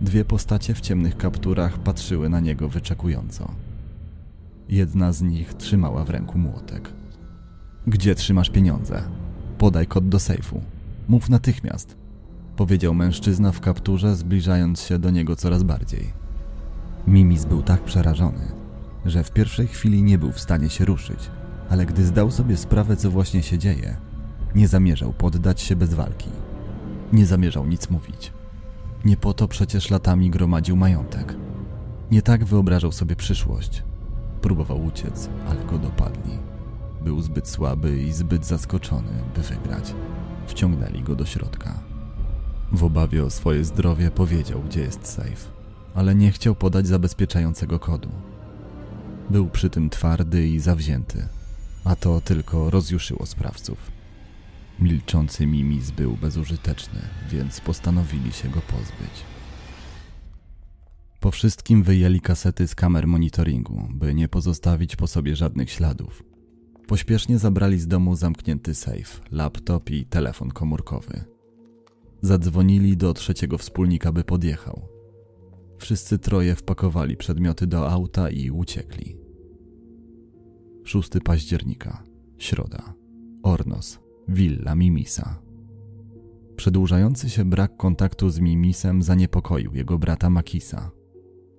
Dwie 0.00 0.24
postacie 0.24 0.74
w 0.74 0.80
ciemnych 0.80 1.16
kapturach 1.16 1.78
patrzyły 1.78 2.28
na 2.28 2.40
niego 2.40 2.68
wyczekująco. 2.68 3.50
Jedna 4.68 5.12
z 5.12 5.22
nich 5.22 5.54
trzymała 5.54 6.04
w 6.04 6.10
ręku 6.10 6.38
młotek. 6.38 6.92
Gdzie 7.86 8.14
trzymasz 8.14 8.50
pieniądze? 8.50 9.02
Podaj 9.58 9.86
kod 9.86 10.08
do 10.08 10.18
sejfu. 10.18 10.62
Mów 11.08 11.28
natychmiast, 11.30 11.96
powiedział 12.56 12.94
mężczyzna 12.94 13.52
w 13.52 13.60
kapturze, 13.60 14.16
zbliżając 14.16 14.80
się 14.80 14.98
do 14.98 15.10
niego 15.10 15.36
coraz 15.36 15.62
bardziej. 15.62 16.12
Mimis 17.06 17.44
był 17.44 17.62
tak 17.62 17.84
przerażony, 17.84 18.52
że 19.04 19.24
w 19.24 19.32
pierwszej 19.32 19.66
chwili 19.66 20.02
nie 20.02 20.18
był 20.18 20.32
w 20.32 20.40
stanie 20.40 20.70
się 20.70 20.84
ruszyć, 20.84 21.30
ale 21.70 21.86
gdy 21.86 22.04
zdał 22.04 22.30
sobie 22.30 22.56
sprawę, 22.56 22.96
co 22.96 23.10
właśnie 23.10 23.42
się 23.42 23.58
dzieje, 23.58 23.96
nie 24.54 24.68
zamierzał 24.68 25.12
poddać 25.12 25.60
się 25.60 25.76
bez 25.76 25.94
walki. 25.94 26.28
Nie 27.12 27.26
zamierzał 27.26 27.66
nic 27.66 27.90
mówić. 27.90 28.32
Nie 29.04 29.16
po 29.16 29.34
to 29.34 29.48
przecież 29.48 29.90
latami 29.90 30.30
gromadził 30.30 30.76
majątek. 30.76 31.34
Nie 32.10 32.22
tak 32.22 32.44
wyobrażał 32.44 32.92
sobie 32.92 33.16
przyszłość. 33.16 33.82
Próbował 34.40 34.84
uciec, 34.84 35.28
ale 35.48 35.64
go 35.64 35.78
dopadli. 35.78 36.38
Był 37.04 37.22
zbyt 37.22 37.48
słaby 37.48 38.02
i 38.02 38.12
zbyt 38.12 38.46
zaskoczony, 38.46 39.12
by 39.34 39.42
wygrać. 39.42 39.94
Wciągnęli 40.46 41.02
go 41.02 41.16
do 41.16 41.26
środka. 41.26 41.78
W 42.72 42.84
obawie 42.84 43.24
o 43.24 43.30
swoje 43.30 43.64
zdrowie 43.64 44.10
powiedział, 44.10 44.62
gdzie 44.62 44.80
jest 44.80 45.06
safe, 45.06 45.50
ale 45.94 46.14
nie 46.14 46.30
chciał 46.30 46.54
podać 46.54 46.86
zabezpieczającego 46.86 47.78
kodu. 47.78 48.08
Był 49.30 49.48
przy 49.48 49.70
tym 49.70 49.90
twardy 49.90 50.48
i 50.48 50.60
zawzięty, 50.60 51.28
a 51.84 51.96
to 51.96 52.20
tylko 52.20 52.70
rozjuszyło 52.70 53.26
sprawców. 53.26 54.01
Milczący 54.82 55.46
Mimis 55.46 55.90
był 55.90 56.16
bezużyteczny, 56.16 57.00
więc 57.30 57.60
postanowili 57.60 58.32
się 58.32 58.48
go 58.48 58.60
pozbyć. 58.60 59.24
Po 61.20 61.30
wszystkim 61.30 61.82
wyjęli 61.82 62.20
kasety 62.20 62.68
z 62.68 62.74
kamer 62.74 63.06
monitoringu, 63.06 63.88
by 63.90 64.14
nie 64.14 64.28
pozostawić 64.28 64.96
po 64.96 65.06
sobie 65.06 65.36
żadnych 65.36 65.70
śladów. 65.70 66.22
Pośpiesznie 66.86 67.38
zabrali 67.38 67.78
z 67.78 67.86
domu 67.86 68.16
zamknięty 68.16 68.74
safe, 68.74 69.20
laptop 69.30 69.90
i 69.90 70.06
telefon 70.06 70.50
komórkowy. 70.50 71.24
Zadzwonili 72.22 72.96
do 72.96 73.14
trzeciego 73.14 73.58
wspólnika, 73.58 74.12
by 74.12 74.24
podjechał. 74.24 74.88
Wszyscy 75.78 76.18
troje 76.18 76.54
wpakowali 76.54 77.16
przedmioty 77.16 77.66
do 77.66 77.90
auta 77.90 78.30
i 78.30 78.50
uciekli. 78.50 79.16
6 80.84 81.10
października, 81.24 82.02
środa, 82.38 82.94
Ornos, 83.42 84.01
willa 84.28 84.74
Mimisa. 84.74 85.42
Przedłużający 86.56 87.30
się 87.30 87.44
brak 87.44 87.76
kontaktu 87.76 88.30
z 88.30 88.40
Mimisem 88.40 89.02
zaniepokoił 89.02 89.74
jego 89.74 89.98
brata 89.98 90.30
Makisa. 90.30 90.90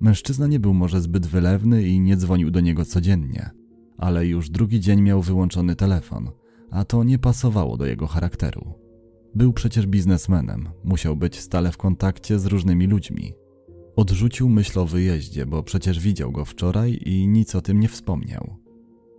Mężczyzna 0.01 0.47
nie 0.47 0.59
był 0.59 0.73
może 0.73 1.01
zbyt 1.01 1.27
wylewny 1.27 1.83
i 1.83 1.99
nie 1.99 2.17
dzwonił 2.17 2.51
do 2.51 2.59
niego 2.59 2.85
codziennie, 2.85 3.49
ale 3.97 4.27
już 4.27 4.49
drugi 4.49 4.79
dzień 4.79 5.01
miał 5.01 5.21
wyłączony 5.21 5.75
telefon, 5.75 6.29
a 6.71 6.85
to 6.85 7.03
nie 7.03 7.19
pasowało 7.19 7.77
do 7.77 7.85
jego 7.85 8.07
charakteru. 8.07 8.73
Był 9.35 9.53
przecież 9.53 9.87
biznesmenem, 9.87 10.69
musiał 10.83 11.15
być 11.15 11.39
stale 11.39 11.71
w 11.71 11.77
kontakcie 11.77 12.39
z 12.39 12.45
różnymi 12.45 12.87
ludźmi. 12.87 13.33
Odrzucił 13.95 14.49
myśl 14.49 14.79
o 14.79 14.85
wyjeździe, 14.85 15.45
bo 15.45 15.63
przecież 15.63 15.99
widział 15.99 16.31
go 16.31 16.45
wczoraj 16.45 16.99
i 17.05 17.27
nic 17.27 17.55
o 17.55 17.61
tym 17.61 17.79
nie 17.79 17.87
wspomniał. 17.87 18.62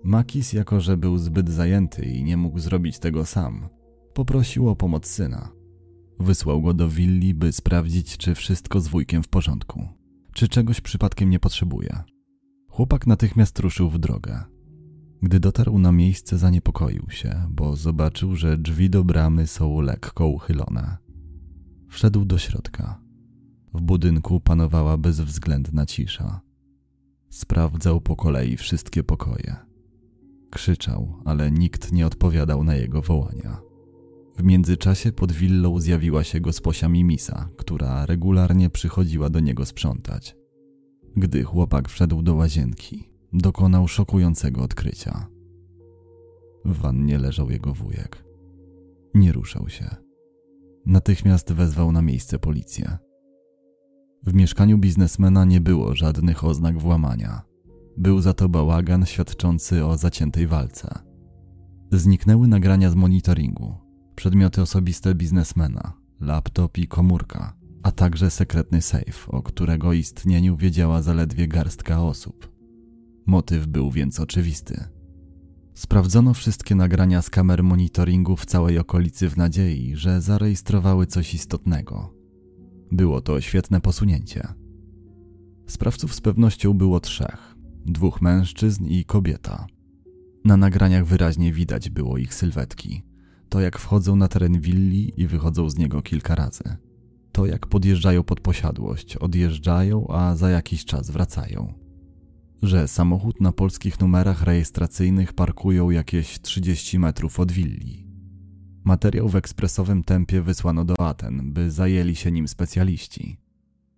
Makis, 0.05 0.53
jako 0.53 0.81
że 0.81 0.97
był 0.97 1.19
zbyt 1.19 1.51
zajęty 1.51 2.05
i 2.05 2.25
nie 2.25 2.37
mógł 2.37 2.59
zrobić 2.59 2.99
tego 2.99 3.27
sam, 3.27 3.69
poprosił 4.15 4.69
o 4.69 4.77
pomoc 4.77 5.07
syna. 5.07 5.49
Wysłał 6.21 6.63
go 6.63 6.75
do 6.75 6.89
willi, 6.89 7.35
by 7.35 7.53
sprawdzić, 7.53 8.17
czy 8.17 8.35
wszystko 8.35 8.81
z 8.81 8.89
wujkiem 8.89 9.23
w 9.23 9.29
porządku, 9.29 9.89
czy 10.35 10.49
czegoś 10.49 10.81
przypadkiem 10.81 11.31
nie 11.31 11.39
potrzebuje. 11.39 12.03
Chłopak 12.69 13.07
natychmiast 13.07 13.59
ruszył 13.59 13.91
w 13.91 13.99
drogę. 13.99 14.45
Gdy 15.23 15.41
dotarł 15.41 15.79
na 15.79 15.93
miejsce, 15.93 16.39
zaniepokoił 16.39 17.11
się, 17.11 17.47
bo 17.51 17.77
zobaczył, 17.77 18.37
że 18.37 18.59
drzwi 18.59 18.91
do 18.91 19.05
bramy 19.05 19.47
są 19.47 19.81
lekko 19.81 20.27
uchylone. 20.27 20.97
Wszedł 21.89 22.25
do 22.25 22.39
środka. 22.39 23.01
W 23.75 23.81
budynku 23.81 24.41
panowała 24.41 24.99
bezwzględna 24.99 25.87
cisza. 25.87 26.41
Sprawdzał 27.31 28.01
po 28.01 28.17
kolei 28.17 28.57
wszystkie 28.57 29.05
pokoje. 29.05 29.57
Krzyczał, 30.55 31.13
ale 31.25 31.51
nikt 31.51 31.93
nie 31.93 32.07
odpowiadał 32.07 32.65
na 32.65 32.75
jego 32.75 33.03
wołania. 33.03 33.61
W 34.37 34.43
międzyczasie 34.43 35.13
pod 35.13 35.33
willą 35.33 35.81
zjawiła 35.81 36.25
się 36.25 36.41
gosposia 36.41 36.89
Mimisa, 36.89 37.49
która 37.57 38.07
regularnie 38.07 38.71
przychodziła 38.71 39.31
do 39.31 39.41
niego 39.41 39.67
sprzątać. 39.67 40.37
Gdy 41.17 41.43
chłopak 41.43 41.89
wszedł 41.89 42.23
do 42.23 42.35
łazienki, 42.35 43.11
dokonał 43.33 43.89
szokującego 43.89 44.63
odkrycia. 44.63 45.27
W 46.65 46.79
wannie 46.79 47.19
leżał 47.19 47.51
jego 47.51 47.73
wujek. 47.73 48.25
Nie 49.15 49.33
ruszał 49.33 49.69
się. 49.69 49.97
Natychmiast 50.87 51.53
wezwał 51.53 51.93
na 51.93 52.03
miejsce 52.03 52.39
policję. 52.39 52.99
W 54.23 54.35
mieszkaniu 54.35 54.79
biznesmena 54.79 55.45
nie 55.45 55.61
było 55.61 55.95
żadnych 55.95 56.45
oznak 56.45 56.79
włamania. 56.79 57.54
Był 57.97 58.21
za 58.21 58.35
to 58.35 58.49
bałagan 58.49 59.07
świadczący 59.07 59.85
o 59.85 59.97
zaciętej 59.97 60.47
walce. 60.47 60.99
Zniknęły 61.93 62.49
nagrania 62.49 62.91
z 62.91 62.95
monitoringu, 62.95 63.75
przedmioty 64.15 64.63
osobiste 64.63 65.15
biznesmena, 65.15 65.93
laptop 66.21 66.79
i 66.79 66.89
komórka, 66.89 67.57
a 67.83 67.93
także 67.93 68.31
sekretny 68.31 68.83
safe, 68.83 69.27
o 69.27 69.43
którego 69.43 69.93
istnieniu 69.93 70.57
wiedziała 70.57 71.03
zaledwie 71.03 71.49
garstka 71.49 72.03
osób. 72.03 72.53
Motyw 73.27 73.67
był 73.67 73.91
więc 73.91 74.21
oczywisty. 74.21 74.85
Sprawdzono 75.75 76.35
wszystkie 76.35 76.75
nagrania 76.75 77.23
z 77.23 77.31
kamer 77.31 77.63
monitoringu 77.63 78.37
w 78.37 78.47
całej 78.47 78.79
okolicy 78.79 79.29
w 79.29 79.37
nadziei, 79.37 79.97
że 79.97 80.21
zarejestrowały 80.21 81.07
coś 81.07 81.35
istotnego. 81.35 82.15
Było 82.93 83.21
to 83.21 83.41
świetne 83.41 83.81
posunięcie. 83.81 84.49
Sprawców 85.67 86.15
z 86.15 86.21
pewnością 86.21 86.73
było 86.73 87.01
trzech: 87.01 87.54
dwóch 87.85 88.23
mężczyzn 88.23 88.85
i 88.87 89.05
kobieta. 89.05 89.67
Na 90.45 90.57
nagraniach 90.57 91.07
wyraźnie 91.07 91.53
widać 91.53 91.91
było 91.91 92.19
ich 92.19 92.35
sylwetki. 92.35 93.03
To 93.49 93.61
jak 93.61 93.79
wchodzą 93.79 94.17
na 94.17 94.29
teren 94.29 94.61
willi 94.61 95.21
i 95.21 95.27
wychodzą 95.27 95.71
z 95.71 95.79
niego 95.79 96.03
kilka 96.03 96.35
razy. 96.35 96.65
To 97.33 97.47
jak 97.47 97.67
podjeżdżają 97.67 98.23
pod 98.23 98.41
posiadłość, 98.41 99.17
odjeżdżają, 99.17 100.07
a 100.09 100.37
za 100.37 100.51
jakiś 100.51 100.85
czas 100.85 101.11
wracają 101.11 101.85
że 102.67 102.89
samochód 102.89 103.41
na 103.41 103.53
polskich 103.53 104.01
numerach 104.01 104.43
rejestracyjnych 104.43 105.33
parkują 105.33 105.91
jakieś 105.91 106.41
30 106.41 106.99
metrów 106.99 107.41
od 107.41 107.53
willi. 107.53 108.07
Materiał 108.85 109.29
w 109.29 109.37
ekspresowym 109.37 110.05
tempie 110.05 110.43
wysłano 110.43 110.85
do 110.85 111.01
Aten, 111.01 111.53
by 111.53 111.71
zajęli 111.71 112.17
się 112.17 112.33
nim 112.33 112.49
specjaliści. 112.49 113.41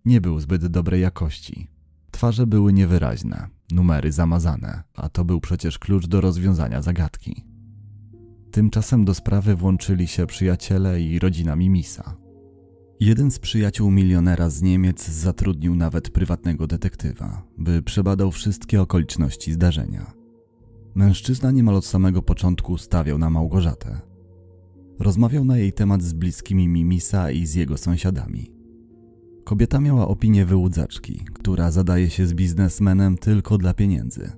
Nie 0.05 0.21
był 0.21 0.39
zbyt 0.39 0.67
dobrej 0.67 1.01
jakości. 1.01 1.67
Twarze 2.11 2.47
były 2.47 2.73
niewyraźne, 2.73 3.47
numery 3.71 4.11
zamazane, 4.11 4.83
a 4.93 5.09
to 5.09 5.25
był 5.25 5.41
przecież 5.41 5.79
klucz 5.79 6.07
do 6.07 6.21
rozwiązania 6.21 6.81
zagadki. 6.81 7.45
Tymczasem 8.51 9.05
do 9.05 9.13
sprawy 9.13 9.55
włączyli 9.55 10.07
się 10.07 10.25
przyjaciele 10.25 11.01
i 11.01 11.19
rodzina 11.19 11.55
Mimisa. 11.55 12.17
Jeden 12.99 13.31
z 13.31 13.39
przyjaciół 13.39 13.91
milionera 13.91 14.49
z 14.49 14.61
Niemiec 14.61 15.09
zatrudnił 15.09 15.75
nawet 15.75 16.09
prywatnego 16.09 16.67
detektywa, 16.67 17.43
by 17.57 17.83
przebadał 17.83 18.31
wszystkie 18.31 18.81
okoliczności 18.81 19.53
zdarzenia. 19.53 20.13
Mężczyzna 20.95 21.51
niemal 21.51 21.75
od 21.75 21.85
samego 21.85 22.21
początku 22.21 22.77
stawiał 22.77 23.17
na 23.17 23.29
Małgorzatę. 23.29 24.01
Rozmawiał 24.99 25.45
na 25.45 25.57
jej 25.57 25.73
temat 25.73 26.01
z 26.01 26.13
bliskimi 26.13 26.67
Mimisa 26.67 27.31
i 27.31 27.45
z 27.45 27.55
jego 27.55 27.77
sąsiadami. 27.77 28.56
Kobieta 29.47 29.79
miała 29.79 30.07
opinię 30.07 30.45
wyłudzaczki, 30.45 31.25
która 31.33 31.71
zadaje 31.71 32.09
się 32.09 32.25
z 32.25 32.33
biznesmenem 32.33 33.17
tylko 33.17 33.57
dla 33.57 33.73
pieniędzy. 33.73 34.31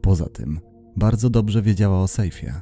Poza 0.00 0.28
tym, 0.28 0.60
bardzo 0.96 1.30
dobrze 1.30 1.62
wiedziała 1.62 2.02
o 2.02 2.08
sejfie. 2.08 2.60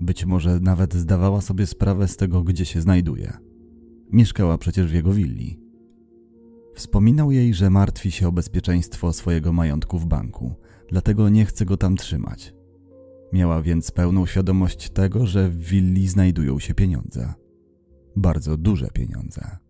Być 0.00 0.24
może 0.24 0.60
nawet 0.60 0.94
zdawała 0.94 1.40
sobie 1.40 1.66
sprawę 1.66 2.08
z 2.08 2.16
tego, 2.16 2.42
gdzie 2.42 2.64
się 2.64 2.80
znajduje– 2.80 3.32
Mieszkała 4.12 4.58
przecież 4.58 4.86
w 4.86 4.94
jego 4.94 5.12
willi. 5.12 5.60
Wspominał 6.74 7.32
jej, 7.32 7.54
że 7.54 7.70
martwi 7.70 8.10
się 8.10 8.28
o 8.28 8.32
bezpieczeństwo 8.32 9.12
swojego 9.12 9.52
majątku 9.52 9.98
w 9.98 10.06
banku, 10.06 10.54
dlatego 10.88 11.28
nie 11.28 11.44
chce 11.44 11.64
go 11.64 11.76
tam 11.76 11.96
trzymać. 11.96 12.54
Miała 13.32 13.62
więc 13.62 13.90
pełną 13.90 14.26
świadomość 14.26 14.90
tego, 14.90 15.26
że 15.26 15.48
w 15.48 15.58
willi 15.58 16.08
znajdują 16.08 16.58
się 16.58 16.74
pieniądze. 16.74 17.34
Bardzo 18.16 18.56
duże 18.56 18.88
pieniądze. 18.90 19.63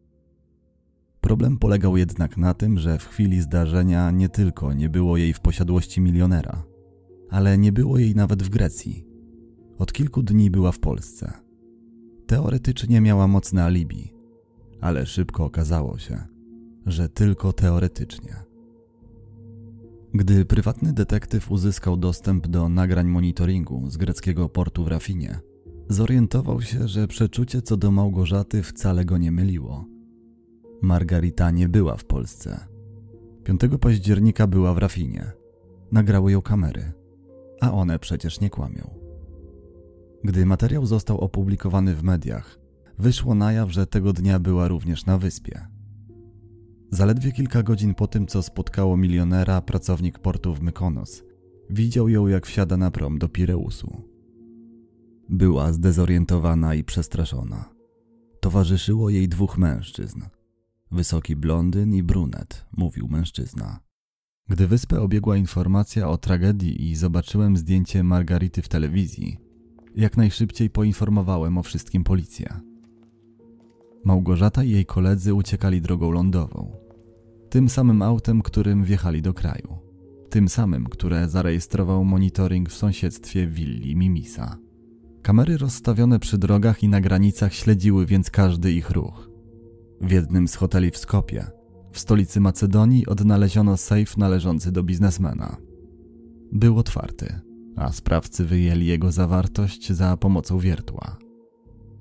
Problem 1.24 1.58
polegał 1.58 1.96
jednak 1.96 2.36
na 2.36 2.54
tym, 2.54 2.78
że 2.78 2.98
w 2.98 3.08
chwili 3.08 3.40
zdarzenia 3.40 4.10
nie 4.10 4.28
tylko 4.28 4.72
nie 4.72 4.88
było 4.88 5.16
jej 5.16 5.32
w 5.32 5.40
posiadłości 5.40 6.00
milionera, 6.00 6.64
ale 7.30 7.58
nie 7.58 7.72
było 7.72 7.98
jej 7.98 8.14
nawet 8.14 8.42
w 8.42 8.48
Grecji. 8.48 9.06
Od 9.78 9.92
kilku 9.92 10.22
dni 10.22 10.50
była 10.50 10.72
w 10.72 10.78
Polsce. 10.78 11.32
Teoretycznie 12.26 13.00
miała 13.00 13.28
mocne 13.28 13.64
alibi, 13.64 14.14
ale 14.80 15.06
szybko 15.06 15.44
okazało 15.44 15.98
się, 15.98 16.22
że 16.86 17.08
tylko 17.08 17.52
teoretycznie. 17.52 18.36
Gdy 20.14 20.44
prywatny 20.44 20.92
detektyw 20.92 21.50
uzyskał 21.50 21.96
dostęp 21.96 22.46
do 22.46 22.68
nagrań 22.68 23.06
monitoringu 23.06 23.90
z 23.90 23.96
greckiego 23.96 24.48
portu 24.48 24.84
w 24.84 24.88
Rafinie, 24.88 25.40
zorientował 25.88 26.62
się, 26.62 26.88
że 26.88 27.08
przeczucie 27.08 27.62
co 27.62 27.76
do 27.76 27.90
Małgorzaty 27.90 28.62
wcale 28.62 29.04
go 29.04 29.18
nie 29.18 29.32
myliło. 29.32 29.93
Margarita 30.84 31.50
nie 31.50 31.68
była 31.68 31.96
w 31.96 32.04
Polsce. 32.04 32.66
5 33.44 33.60
października 33.80 34.46
była 34.46 34.74
w 34.74 34.78
Rafinie. 34.78 35.32
Nagrały 35.92 36.32
ją 36.32 36.42
kamery, 36.42 36.92
a 37.60 37.72
one 37.72 37.98
przecież 37.98 38.40
nie 38.40 38.50
kłamią. 38.50 38.90
Gdy 40.24 40.46
materiał 40.46 40.86
został 40.86 41.18
opublikowany 41.18 41.94
w 41.94 42.02
mediach, 42.02 42.58
wyszło 42.98 43.34
na 43.34 43.52
jaw, 43.52 43.70
że 43.70 43.86
tego 43.86 44.12
dnia 44.12 44.38
była 44.38 44.68
również 44.68 45.06
na 45.06 45.18
wyspie. 45.18 45.66
Zaledwie 46.90 47.32
kilka 47.32 47.62
godzin 47.62 47.94
po 47.94 48.06
tym, 48.06 48.26
co 48.26 48.42
spotkało 48.42 48.96
milionera, 48.96 49.60
pracownik 49.60 50.18
portu 50.18 50.54
w 50.54 50.62
Mykonos 50.62 51.24
widział 51.70 52.08
ją, 52.08 52.26
jak 52.26 52.46
wsiada 52.46 52.76
na 52.76 52.90
prom 52.90 53.18
do 53.18 53.28
Pireusu. 53.28 54.02
Była 55.28 55.72
zdezorientowana 55.72 56.74
i 56.74 56.84
przestraszona. 56.84 57.74
Towarzyszyło 58.40 59.10
jej 59.10 59.28
dwóch 59.28 59.58
mężczyzn. 59.58 60.22
Wysoki 60.94 61.36
blondyn 61.36 61.94
i 61.94 62.02
brunet, 62.02 62.66
mówił 62.76 63.08
mężczyzna. 63.08 63.80
Gdy 64.48 64.66
wyspę 64.66 65.00
obiegła 65.00 65.36
informacja 65.36 66.08
o 66.08 66.18
tragedii 66.18 66.90
i 66.90 66.96
zobaczyłem 66.96 67.56
zdjęcie 67.56 68.02
Margarity 68.02 68.62
w 68.62 68.68
telewizji, 68.68 69.38
jak 69.96 70.16
najszybciej 70.16 70.70
poinformowałem 70.70 71.58
o 71.58 71.62
wszystkim 71.62 72.04
policję. 72.04 72.60
Małgorzata 74.04 74.64
i 74.64 74.70
jej 74.70 74.86
koledzy 74.86 75.34
uciekali 75.34 75.80
drogą 75.80 76.10
lądową. 76.10 76.72
Tym 77.50 77.68
samym 77.68 78.02
autem, 78.02 78.42
którym 78.42 78.84
wjechali 78.84 79.22
do 79.22 79.34
kraju. 79.34 79.78
Tym 80.30 80.48
samym, 80.48 80.86
które 80.86 81.28
zarejestrował 81.28 82.04
monitoring 82.04 82.70
w 82.70 82.74
sąsiedztwie 82.74 83.46
willi 83.46 83.96
Mimisa. 83.96 84.58
Kamery 85.22 85.56
rozstawione 85.56 86.18
przy 86.18 86.38
drogach 86.38 86.82
i 86.82 86.88
na 86.88 87.00
granicach 87.00 87.54
śledziły 87.54 88.06
więc 88.06 88.30
każdy 88.30 88.72
ich 88.72 88.90
ruch. 88.90 89.33
W 90.00 90.10
jednym 90.10 90.48
z 90.48 90.54
hoteli 90.54 90.90
w 90.90 90.98
Skopie, 90.98 91.46
w 91.92 91.98
stolicy 91.98 92.40
Macedonii, 92.40 93.06
odnaleziono 93.06 93.76
sejf 93.76 94.16
należący 94.16 94.72
do 94.72 94.82
biznesmena. 94.82 95.56
Był 96.52 96.78
otwarty, 96.78 97.40
a 97.76 97.92
sprawcy 97.92 98.44
wyjęli 98.44 98.86
jego 98.86 99.12
zawartość 99.12 99.92
za 99.92 100.16
pomocą 100.16 100.58
wiertła. 100.58 101.16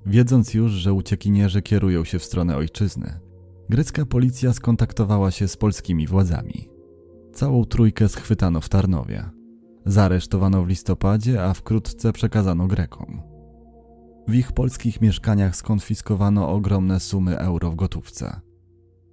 Wiedząc 0.06 0.54
już, 0.54 0.72
że 0.72 0.92
uciekinierzy 0.92 1.62
kierują 1.62 2.04
się 2.04 2.18
w 2.18 2.24
stronę 2.24 2.56
ojczyzny, 2.56 3.20
grecka 3.68 4.06
policja 4.06 4.52
skontaktowała 4.52 5.30
się 5.30 5.48
z 5.48 5.56
polskimi 5.56 6.06
władzami. 6.06 6.68
Całą 7.32 7.64
trójkę 7.64 8.08
schwytano 8.08 8.60
w 8.60 8.68
Tarnowie. 8.68 9.24
Zaresztowano 9.86 10.64
w 10.64 10.68
listopadzie, 10.68 11.44
a 11.44 11.54
wkrótce 11.54 12.12
przekazano 12.12 12.66
Grekom. 12.66 13.33
W 14.28 14.34
ich 14.34 14.52
polskich 14.52 15.00
mieszkaniach 15.00 15.56
skonfiskowano 15.56 16.50
ogromne 16.50 17.00
sumy 17.00 17.38
euro 17.38 17.70
w 17.70 17.74
gotówce. 17.74 18.40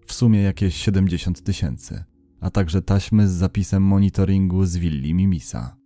W 0.05 0.13
sumie 0.13 0.41
jakieś 0.41 0.75
70 0.75 1.43
tysięcy, 1.43 2.03
a 2.39 2.49
także 2.49 2.81
taśmy 2.81 3.27
z 3.27 3.31
zapisem 3.31 3.83
monitoringu 3.83 4.65
z 4.65 4.77
willi 4.77 5.13
Mimisa. 5.13 5.77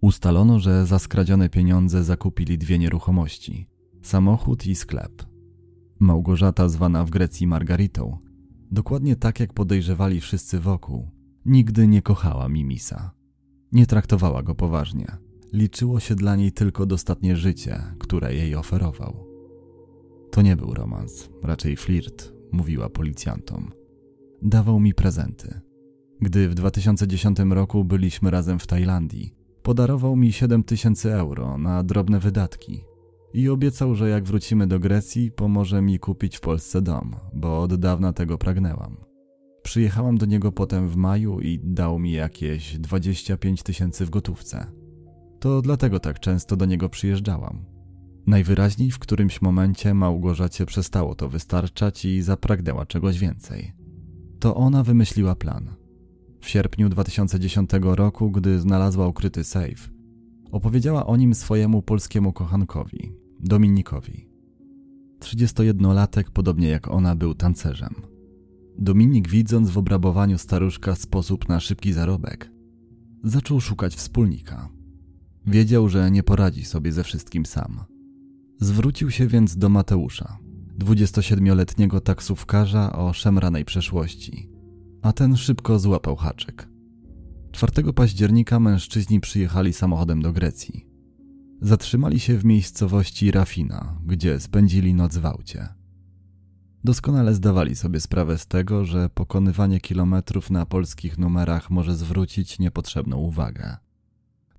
Ustalono, 0.00 0.58
że 0.58 0.86
za 0.86 0.98
skradzione 0.98 1.48
pieniądze 1.48 2.04
zakupili 2.04 2.58
dwie 2.58 2.78
nieruchomości 2.78 3.68
samochód 4.02 4.66
i 4.66 4.74
sklep. 4.74 5.22
Małgorzata, 5.98 6.68
zwana 6.68 7.04
w 7.04 7.10
Grecji 7.10 7.46
Margaritą, 7.46 8.18
dokładnie 8.70 9.16
tak 9.16 9.40
jak 9.40 9.52
podejrzewali 9.52 10.20
wszyscy 10.20 10.60
wokół, 10.60 11.10
nigdy 11.44 11.88
nie 11.88 12.02
kochała 12.02 12.48
Mimisa. 12.48 13.10
Nie 13.72 13.86
traktowała 13.86 14.42
go 14.42 14.54
poważnie. 14.54 15.29
Liczyło 15.52 16.00
się 16.00 16.14
dla 16.14 16.36
niej 16.36 16.52
tylko 16.52 16.86
dostatnie 16.86 17.36
życie, 17.36 17.82
które 17.98 18.34
jej 18.34 18.54
oferował. 18.54 19.26
To 20.30 20.42
nie 20.42 20.56
był 20.56 20.74
romans, 20.74 21.28
raczej 21.42 21.76
flirt, 21.76 22.32
mówiła 22.52 22.88
policjantom. 22.88 23.72
Dawał 24.42 24.80
mi 24.80 24.94
prezenty. 24.94 25.60
Gdy 26.20 26.48
w 26.48 26.54
2010 26.54 27.38
roku 27.38 27.84
byliśmy 27.84 28.30
razem 28.30 28.58
w 28.58 28.66
Tajlandii, 28.66 29.34
podarował 29.62 30.16
mi 30.16 30.32
7 30.32 30.64
tysięcy 30.64 31.14
euro 31.14 31.58
na 31.58 31.82
drobne 31.82 32.20
wydatki 32.20 32.84
i 33.34 33.48
obiecał, 33.48 33.94
że 33.94 34.08
jak 34.08 34.24
wrócimy 34.24 34.66
do 34.66 34.80
Grecji, 34.80 35.30
pomoże 35.30 35.82
mi 35.82 35.98
kupić 35.98 36.36
w 36.36 36.40
Polsce 36.40 36.82
dom, 36.82 37.16
bo 37.34 37.62
od 37.62 37.74
dawna 37.74 38.12
tego 38.12 38.38
pragnęłam. 38.38 38.96
Przyjechałam 39.62 40.18
do 40.18 40.26
niego 40.26 40.52
potem 40.52 40.88
w 40.88 40.96
maju 40.96 41.40
i 41.40 41.60
dał 41.62 41.98
mi 41.98 42.12
jakieś 42.12 42.78
25 42.78 43.62
tysięcy 43.62 44.06
w 44.06 44.10
gotówce. 44.10 44.79
To 45.40 45.62
dlatego 45.62 46.00
tak 46.00 46.20
często 46.20 46.56
do 46.56 46.66
niego 46.66 46.88
przyjeżdżałam. 46.88 47.64
Najwyraźniej 48.26 48.90
w 48.90 48.98
którymś 48.98 49.42
momencie 49.42 49.94
Małgorzacie 49.94 50.66
przestało 50.66 51.14
to 51.14 51.28
wystarczać 51.28 52.04
i 52.04 52.22
zapragnęła 52.22 52.86
czegoś 52.86 53.18
więcej. 53.18 53.72
To 54.40 54.54
ona 54.54 54.82
wymyśliła 54.82 55.34
plan. 55.34 55.70
W 56.40 56.48
sierpniu 56.48 56.88
2010 56.88 57.70
roku, 57.82 58.30
gdy 58.30 58.60
znalazła 58.60 59.08
ukryty 59.08 59.44
safe, 59.44 59.90
opowiedziała 60.52 61.06
o 61.06 61.16
nim 61.16 61.34
swojemu 61.34 61.82
polskiemu 61.82 62.32
kochankowi, 62.32 63.12
Dominikowi. 63.40 64.28
31-latek, 65.20 66.24
podobnie 66.30 66.68
jak 66.68 66.88
ona, 66.88 67.16
był 67.16 67.34
tancerzem. 67.34 67.94
Dominik, 68.78 69.28
widząc 69.28 69.70
w 69.70 69.78
obrabowaniu 69.78 70.38
staruszka 70.38 70.94
sposób 70.94 71.48
na 71.48 71.60
szybki 71.60 71.92
zarobek, 71.92 72.50
zaczął 73.24 73.60
szukać 73.60 73.94
wspólnika. 73.94 74.79
Wiedział, 75.46 75.88
że 75.88 76.10
nie 76.10 76.22
poradzi 76.22 76.64
sobie 76.64 76.92
ze 76.92 77.04
wszystkim 77.04 77.46
sam. 77.46 77.84
Zwrócił 78.60 79.10
się 79.10 79.26
więc 79.26 79.56
do 79.56 79.68
Mateusza, 79.68 80.38
27-letniego 80.78 82.00
taksówkarza 82.00 82.92
o 82.92 83.12
szemranej 83.12 83.64
przeszłości, 83.64 84.50
a 85.02 85.12
ten 85.12 85.36
szybko 85.36 85.78
złapał 85.78 86.16
haczyk. 86.16 86.68
4 87.52 87.92
października 87.92 88.60
mężczyźni 88.60 89.20
przyjechali 89.20 89.72
samochodem 89.72 90.22
do 90.22 90.32
Grecji. 90.32 90.86
Zatrzymali 91.62 92.20
się 92.20 92.38
w 92.38 92.44
miejscowości 92.44 93.30
Rafina, 93.30 94.00
gdzie 94.06 94.40
spędzili 94.40 94.94
noc 94.94 95.16
w 95.16 95.26
aucie. 95.26 95.68
Doskonale 96.84 97.34
zdawali 97.34 97.76
sobie 97.76 98.00
sprawę 98.00 98.38
z 98.38 98.46
tego, 98.46 98.84
że 98.84 99.10
pokonywanie 99.10 99.80
kilometrów 99.80 100.50
na 100.50 100.66
polskich 100.66 101.18
numerach 101.18 101.70
może 101.70 101.96
zwrócić 101.96 102.58
niepotrzebną 102.58 103.16
uwagę. 103.16 103.76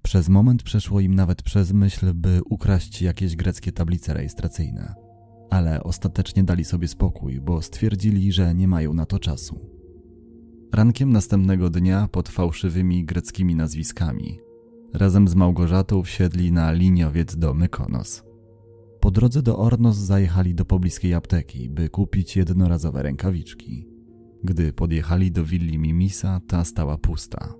Przez 0.01 0.29
moment 0.29 0.63
przeszło 0.63 0.99
im 0.99 1.15
nawet 1.15 1.43
przez 1.43 1.73
myśl, 1.73 2.13
by 2.13 2.41
ukraść 2.49 3.01
jakieś 3.01 3.35
greckie 3.35 3.71
tablice 3.71 4.13
rejestracyjne, 4.13 4.93
ale 5.49 5.83
ostatecznie 5.83 6.43
dali 6.43 6.65
sobie 6.65 6.87
spokój, 6.87 7.41
bo 7.41 7.61
stwierdzili, 7.61 8.31
że 8.31 8.55
nie 8.55 8.67
mają 8.67 8.93
na 8.93 9.05
to 9.05 9.19
czasu. 9.19 9.59
Rankiem 10.73 11.11
następnego 11.11 11.69
dnia 11.69 12.07
pod 12.07 12.29
fałszywymi 12.29 13.05
greckimi 13.05 13.55
nazwiskami 13.55 14.39
razem 14.93 15.27
z 15.27 15.35
Małgorzatą 15.35 16.03
wsiedli 16.03 16.51
na 16.51 16.71
liniowiec 16.71 17.35
do 17.35 17.53
Mykonos. 17.53 18.23
Po 18.99 19.11
drodze 19.11 19.41
do 19.41 19.57
Ornos 19.57 19.97
zajechali 19.97 20.55
do 20.55 20.65
pobliskiej 20.65 21.13
apteki, 21.13 21.69
by 21.69 21.89
kupić 21.89 22.35
jednorazowe 22.35 23.03
rękawiczki. 23.03 23.87
Gdy 24.43 24.73
podjechali 24.73 25.31
do 25.31 25.45
willi 25.45 25.77
Mimisa, 25.77 26.41
ta 26.47 26.65
stała 26.65 26.97
pusta. 26.97 27.53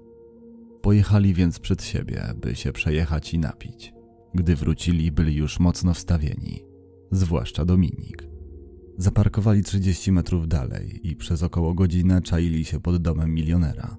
Pojechali 0.82 1.34
więc 1.34 1.60
przed 1.60 1.84
siebie, 1.84 2.34
by 2.42 2.56
się 2.56 2.72
przejechać 2.72 3.34
i 3.34 3.40
napić. 3.40 3.94
Gdy 4.34 4.56
wrócili, 4.56 5.12
byli 5.12 5.36
już 5.36 5.60
mocno 5.60 5.94
wstawieni, 5.94 6.64
zwłaszcza 7.12 7.66
Dominik. 7.66 8.28
Zaparkowali 8.98 9.64
30 9.64 10.12
metrów 10.12 10.48
dalej 10.48 11.00
i 11.04 11.16
przez 11.16 11.44
około 11.44 11.74
godzinę 11.74 12.22
czaili 12.22 12.66
się 12.66 12.80
pod 12.80 12.98
domem 12.98 13.34
milionera. 13.34 13.98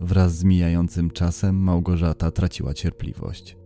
Wraz 0.00 0.36
z 0.36 0.44
mijającym 0.44 1.10
czasem 1.10 1.56
Małgorzata 1.56 2.30
traciła 2.30 2.74
cierpliwość. 2.74 3.56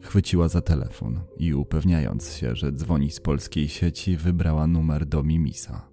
Chwyciła 0.00 0.48
za 0.48 0.60
telefon 0.60 1.20
i 1.36 1.54
upewniając 1.54 2.32
się, 2.32 2.56
że 2.56 2.72
dzwoni 2.72 3.10
z 3.10 3.20
polskiej 3.20 3.68
sieci, 3.68 4.16
wybrała 4.16 4.66
numer 4.66 5.06
do 5.06 5.22
Mimisa. 5.22 5.88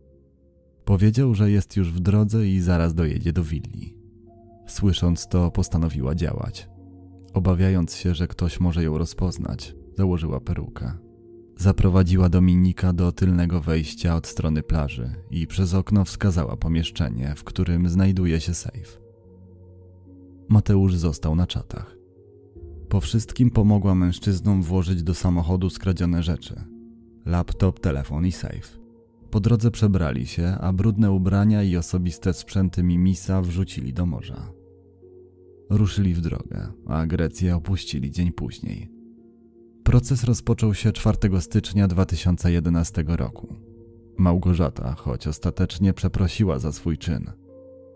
Powiedział, 0.86 1.36
że 1.36 1.52
jest 1.52 1.78
już 1.78 1.92
w 1.92 2.00
drodze 2.00 2.48
i 2.48 2.60
zaraz 2.60 2.94
dojedzie 2.94 3.34
do 3.34 3.44
willi. 3.44 4.01
Słysząc 4.72 5.28
to, 5.28 5.52
postanowiła 5.52 6.16
działać. 6.16 6.70
Obawiając 7.34 7.96
się, 7.96 8.16
że 8.16 8.28
ktoś 8.28 8.60
może 8.60 8.84
ją 8.84 8.98
rozpoznać, 8.98 9.76
założyła 9.98 10.40
perukę. 10.40 10.92
Zaprowadziła 11.58 12.30
Dominika 12.30 12.94
do 12.94 13.12
tylnego 13.12 13.62
wejścia 13.62 14.16
od 14.16 14.28
strony 14.28 14.64
plaży 14.64 15.10
i 15.32 15.48
przez 15.48 15.74
okno 15.74 16.06
wskazała 16.06 16.58
pomieszczenie, 16.58 17.34
w 17.36 17.44
którym 17.44 17.90
znajduje 17.90 18.40
się 18.40 18.54
sejf. 18.54 19.02
Mateusz 20.50 20.96
został 20.96 21.36
na 21.36 21.48
czatach. 21.48 21.98
Po 22.90 23.02
wszystkim 23.02 23.50
pomogła 23.50 23.96
mężczyznom 23.96 24.64
włożyć 24.64 25.04
do 25.04 25.14
samochodu 25.14 25.70
skradzione 25.70 26.24
rzeczy: 26.24 26.64
laptop, 27.26 27.80
telefon 27.80 28.26
i 28.26 28.32
sejf. 28.32 28.80
Po 29.32 29.40
drodze 29.40 29.72
przebrali 29.72 30.28
się, 30.28 30.58
a 30.62 30.74
brudne 30.74 31.12
ubrania 31.12 31.64
i 31.64 31.78
osobiste 31.78 32.34
sprzęty 32.34 32.84
Mimisa 32.84 33.42
wrzucili 33.42 33.94
do 33.94 34.06
morza. 34.06 34.61
Ruszyli 35.72 36.14
w 36.14 36.22
drogę, 36.22 36.68
a 36.88 37.06
Grecję 37.06 37.56
opuścili 37.56 38.12
dzień 38.12 38.32
później. 38.32 38.92
Proces 39.84 40.24
rozpoczął 40.24 40.74
się 40.74 40.92
4 40.92 41.42
stycznia 41.42 41.88
2011 41.88 43.04
roku. 43.08 43.56
Małgorzata, 44.18 44.94
choć 44.94 45.28
ostatecznie 45.28 45.94
przeprosiła 45.94 46.60
za 46.60 46.72
swój 46.72 46.98
czyn, 46.98 47.32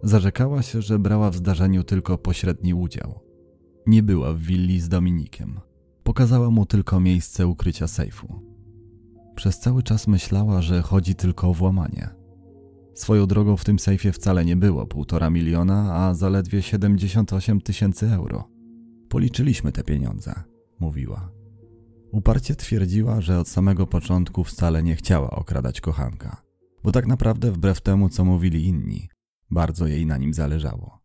zarzekała 0.04 0.62
się, 0.62 0.82
że 0.82 1.00
brała 1.00 1.32
w 1.32 1.36
zdarzeniu 1.36 1.84
tylko 1.84 2.18
pośredni 2.18 2.74
udział. 2.74 3.20
Nie 3.88 4.04
była 4.04 4.34
w 4.34 4.40
willi 4.40 4.80
z 4.80 4.90
Dominikiem. 4.90 5.60
Pokazała 6.04 6.50
mu 6.50 6.66
tylko 6.66 7.00
miejsce 7.00 7.48
ukrycia 7.48 7.88
sejfu. 7.88 8.42
Przez 9.36 9.60
cały 9.60 9.84
czas 9.84 10.08
myślała, 10.08 10.62
że 10.62 10.82
chodzi 10.82 11.16
tylko 11.16 11.50
o 11.50 11.54
włamanie. 11.54 12.15
Swoją 12.96 13.28
drogą 13.28 13.58
w 13.58 13.66
tym 13.66 13.80
sejfie 13.80 14.12
wcale 14.12 14.46
nie 14.46 14.56
było 14.56 14.88
półtora 14.88 15.30
miliona, 15.30 15.94
a 15.96 16.14
zaledwie 16.14 16.62
78 16.62 17.62
tysięcy 17.62 18.12
euro. 18.12 18.50
Policzyliśmy 19.10 19.72
te 19.72 19.84
pieniądze, 19.84 20.44
mówiła. 20.80 21.32
Uparcie 22.12 22.56
twierdziła, 22.56 23.22
że 23.22 23.40
od 23.40 23.48
samego 23.48 23.88
początku 23.88 24.44
wcale 24.44 24.84
nie 24.84 24.96
chciała 24.96 25.30
okradać 25.30 25.82
kochanka, 25.82 26.42
bo 26.84 26.92
tak 26.92 27.08
naprawdę, 27.08 27.52
wbrew 27.52 27.82
temu, 27.82 28.10
co 28.10 28.26
mówili 28.26 28.66
inni, 28.66 29.10
bardzo 29.52 29.88
jej 29.88 30.06
na 30.06 30.18
nim 30.18 30.34
zależało. 30.34 31.00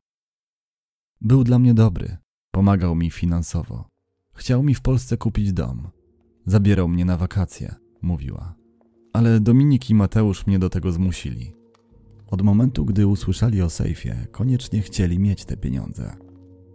Był 1.20 1.44
dla 1.44 1.58
mnie 1.58 1.74
dobry, 1.74 2.16
pomagał 2.50 2.94
mi 2.94 3.10
finansowo. 3.10 3.88
Chciał 4.34 4.62
mi 4.62 4.74
w 4.74 4.80
Polsce 4.80 5.16
kupić 5.16 5.52
dom. 5.52 5.88
Zabierał 6.46 6.88
mnie 6.88 7.04
na 7.04 7.16
wakacje, 7.16 7.74
mówiła. 8.02 8.54
Ale 9.12 9.40
Dominik 9.40 9.90
i 9.90 9.94
Mateusz 9.94 10.46
mnie 10.46 10.58
do 10.58 10.70
tego 10.70 10.92
zmusili. 10.92 11.59
Od 12.30 12.42
momentu, 12.42 12.84
gdy 12.84 13.06
usłyszeli 13.06 13.62
o 13.62 13.70
sejfie, 13.70 14.26
koniecznie 14.32 14.82
chcieli 14.82 15.18
mieć 15.18 15.44
te 15.44 15.56
pieniądze. 15.56 16.16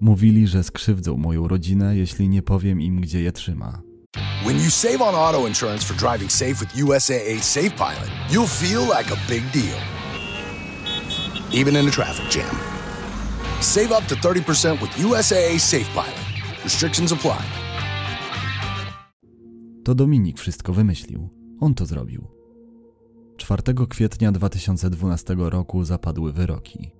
Mówili, 0.02 0.48
że 0.48 0.63
skrzywdzą 0.63 1.18
moją 1.18 1.48
rodzinę, 1.48 1.98
jeśli 1.98 2.30
nie 2.30 2.41
powiem 2.41 2.82
im, 2.82 3.02
gdzie 3.02 3.22
je 3.22 3.32
trzyma. 3.32 3.82
When 4.46 4.58
you 4.58 4.70
save 4.70 5.02
on 5.02 5.15
auto 5.15 5.48
insurance 5.48 5.86
for 5.86 5.98
driving 5.98 6.32
safe 6.32 6.54
with 6.54 6.84
USAA 6.84 7.41
Safe 7.41 7.70
Pilot, 7.70 8.10
you'll 8.32 8.48
feel 8.48 8.82
like 8.82 9.13
a 9.13 9.18
big 9.30 9.44
deal. 9.52 9.80
Even 11.54 11.76
in 11.76 11.88
a 11.88 11.91
traffic 11.91 12.36
jam. 12.36 12.56
Save 13.62 13.91
up 13.91 14.08
to 14.08 14.15
30% 14.15 14.82
with 14.82 14.91
USAA 14.98 15.60
Safe 15.60 15.89
Pilot. 15.94 16.26
Restrictions 16.63 17.12
apply. 17.12 17.46
To 19.84 19.96
Dominik 19.96 20.39
wszystko 20.39 20.74
wymyślił. 20.74 21.30
On 21.60 21.74
to 21.74 21.86
zrobił. 21.86 22.35
4 23.38 23.63
kwietnia 23.89 24.32
2012 24.32 25.36
roku 25.38 25.84
zapadły 25.84 26.34
wyroki. 26.34 26.91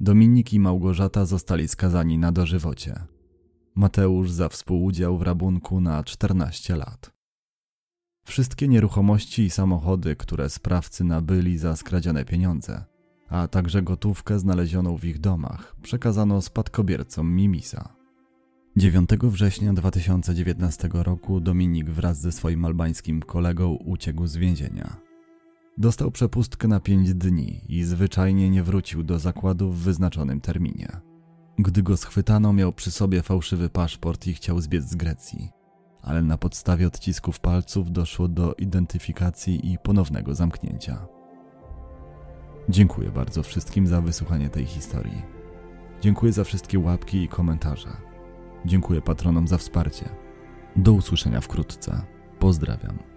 Dominik 0.00 0.52
i 0.52 0.60
Małgorzata 0.60 1.24
zostali 1.24 1.68
skazani 1.68 2.18
na 2.18 2.32
dożywocie. 2.32 2.94
Mateusz 3.74 4.30
za 4.30 4.48
współudział 4.48 5.18
w 5.18 5.22
rabunku 5.22 5.80
na 5.80 6.04
14 6.04 6.76
lat. 6.76 7.10
Wszystkie 8.24 8.68
nieruchomości 8.68 9.42
i 9.42 9.50
samochody, 9.50 10.16
które 10.16 10.50
sprawcy 10.50 11.04
nabyli 11.04 11.58
za 11.58 11.76
skradzione 11.76 12.24
pieniądze, 12.24 12.84
a 13.28 13.48
także 13.48 13.82
gotówkę 13.82 14.38
znalezioną 14.38 14.96
w 14.96 15.04
ich 15.04 15.20
domach, 15.20 15.76
przekazano 15.82 16.42
spadkobiercom 16.42 17.34
Mimisa. 17.34 17.94
9 18.76 19.10
września 19.22 19.72
2019 19.72 20.88
roku 20.92 21.40
Dominik 21.40 21.90
wraz 21.90 22.20
ze 22.20 22.32
swoim 22.32 22.64
albańskim 22.64 23.22
kolegą 23.22 23.74
uciekł 23.74 24.26
z 24.26 24.36
więzienia. 24.36 25.11
Dostał 25.78 26.10
przepustkę 26.10 26.68
na 26.68 26.80
5 26.80 27.14
dni 27.14 27.64
i 27.68 27.84
zwyczajnie 27.84 28.50
nie 28.50 28.62
wrócił 28.62 29.02
do 29.02 29.18
zakładu 29.18 29.70
w 29.70 29.78
wyznaczonym 29.78 30.40
terminie. 30.40 31.00
Gdy 31.58 31.82
go 31.82 31.96
schwytano, 31.96 32.52
miał 32.52 32.72
przy 32.72 32.90
sobie 32.90 33.22
fałszywy 33.22 33.68
paszport 33.68 34.26
i 34.26 34.34
chciał 34.34 34.60
zbiec 34.60 34.84
z 34.84 34.94
Grecji, 34.94 35.50
ale 36.02 36.22
na 36.22 36.38
podstawie 36.38 36.86
odcisków 36.86 37.40
palców 37.40 37.92
doszło 37.92 38.28
do 38.28 38.54
identyfikacji 38.54 39.72
i 39.72 39.78
ponownego 39.78 40.34
zamknięcia. 40.34 41.06
Dziękuję 42.68 43.10
bardzo 43.10 43.42
wszystkim 43.42 43.86
za 43.86 44.00
wysłuchanie 44.00 44.50
tej 44.50 44.64
historii. 44.64 45.22
Dziękuję 46.00 46.32
za 46.32 46.44
wszystkie 46.44 46.78
łapki 46.78 47.22
i 47.22 47.28
komentarze. 47.28 47.88
Dziękuję 48.64 49.02
patronom 49.02 49.48
za 49.48 49.58
wsparcie. 49.58 50.08
Do 50.76 50.92
usłyszenia 50.92 51.40
wkrótce. 51.40 52.02
Pozdrawiam. 52.38 53.11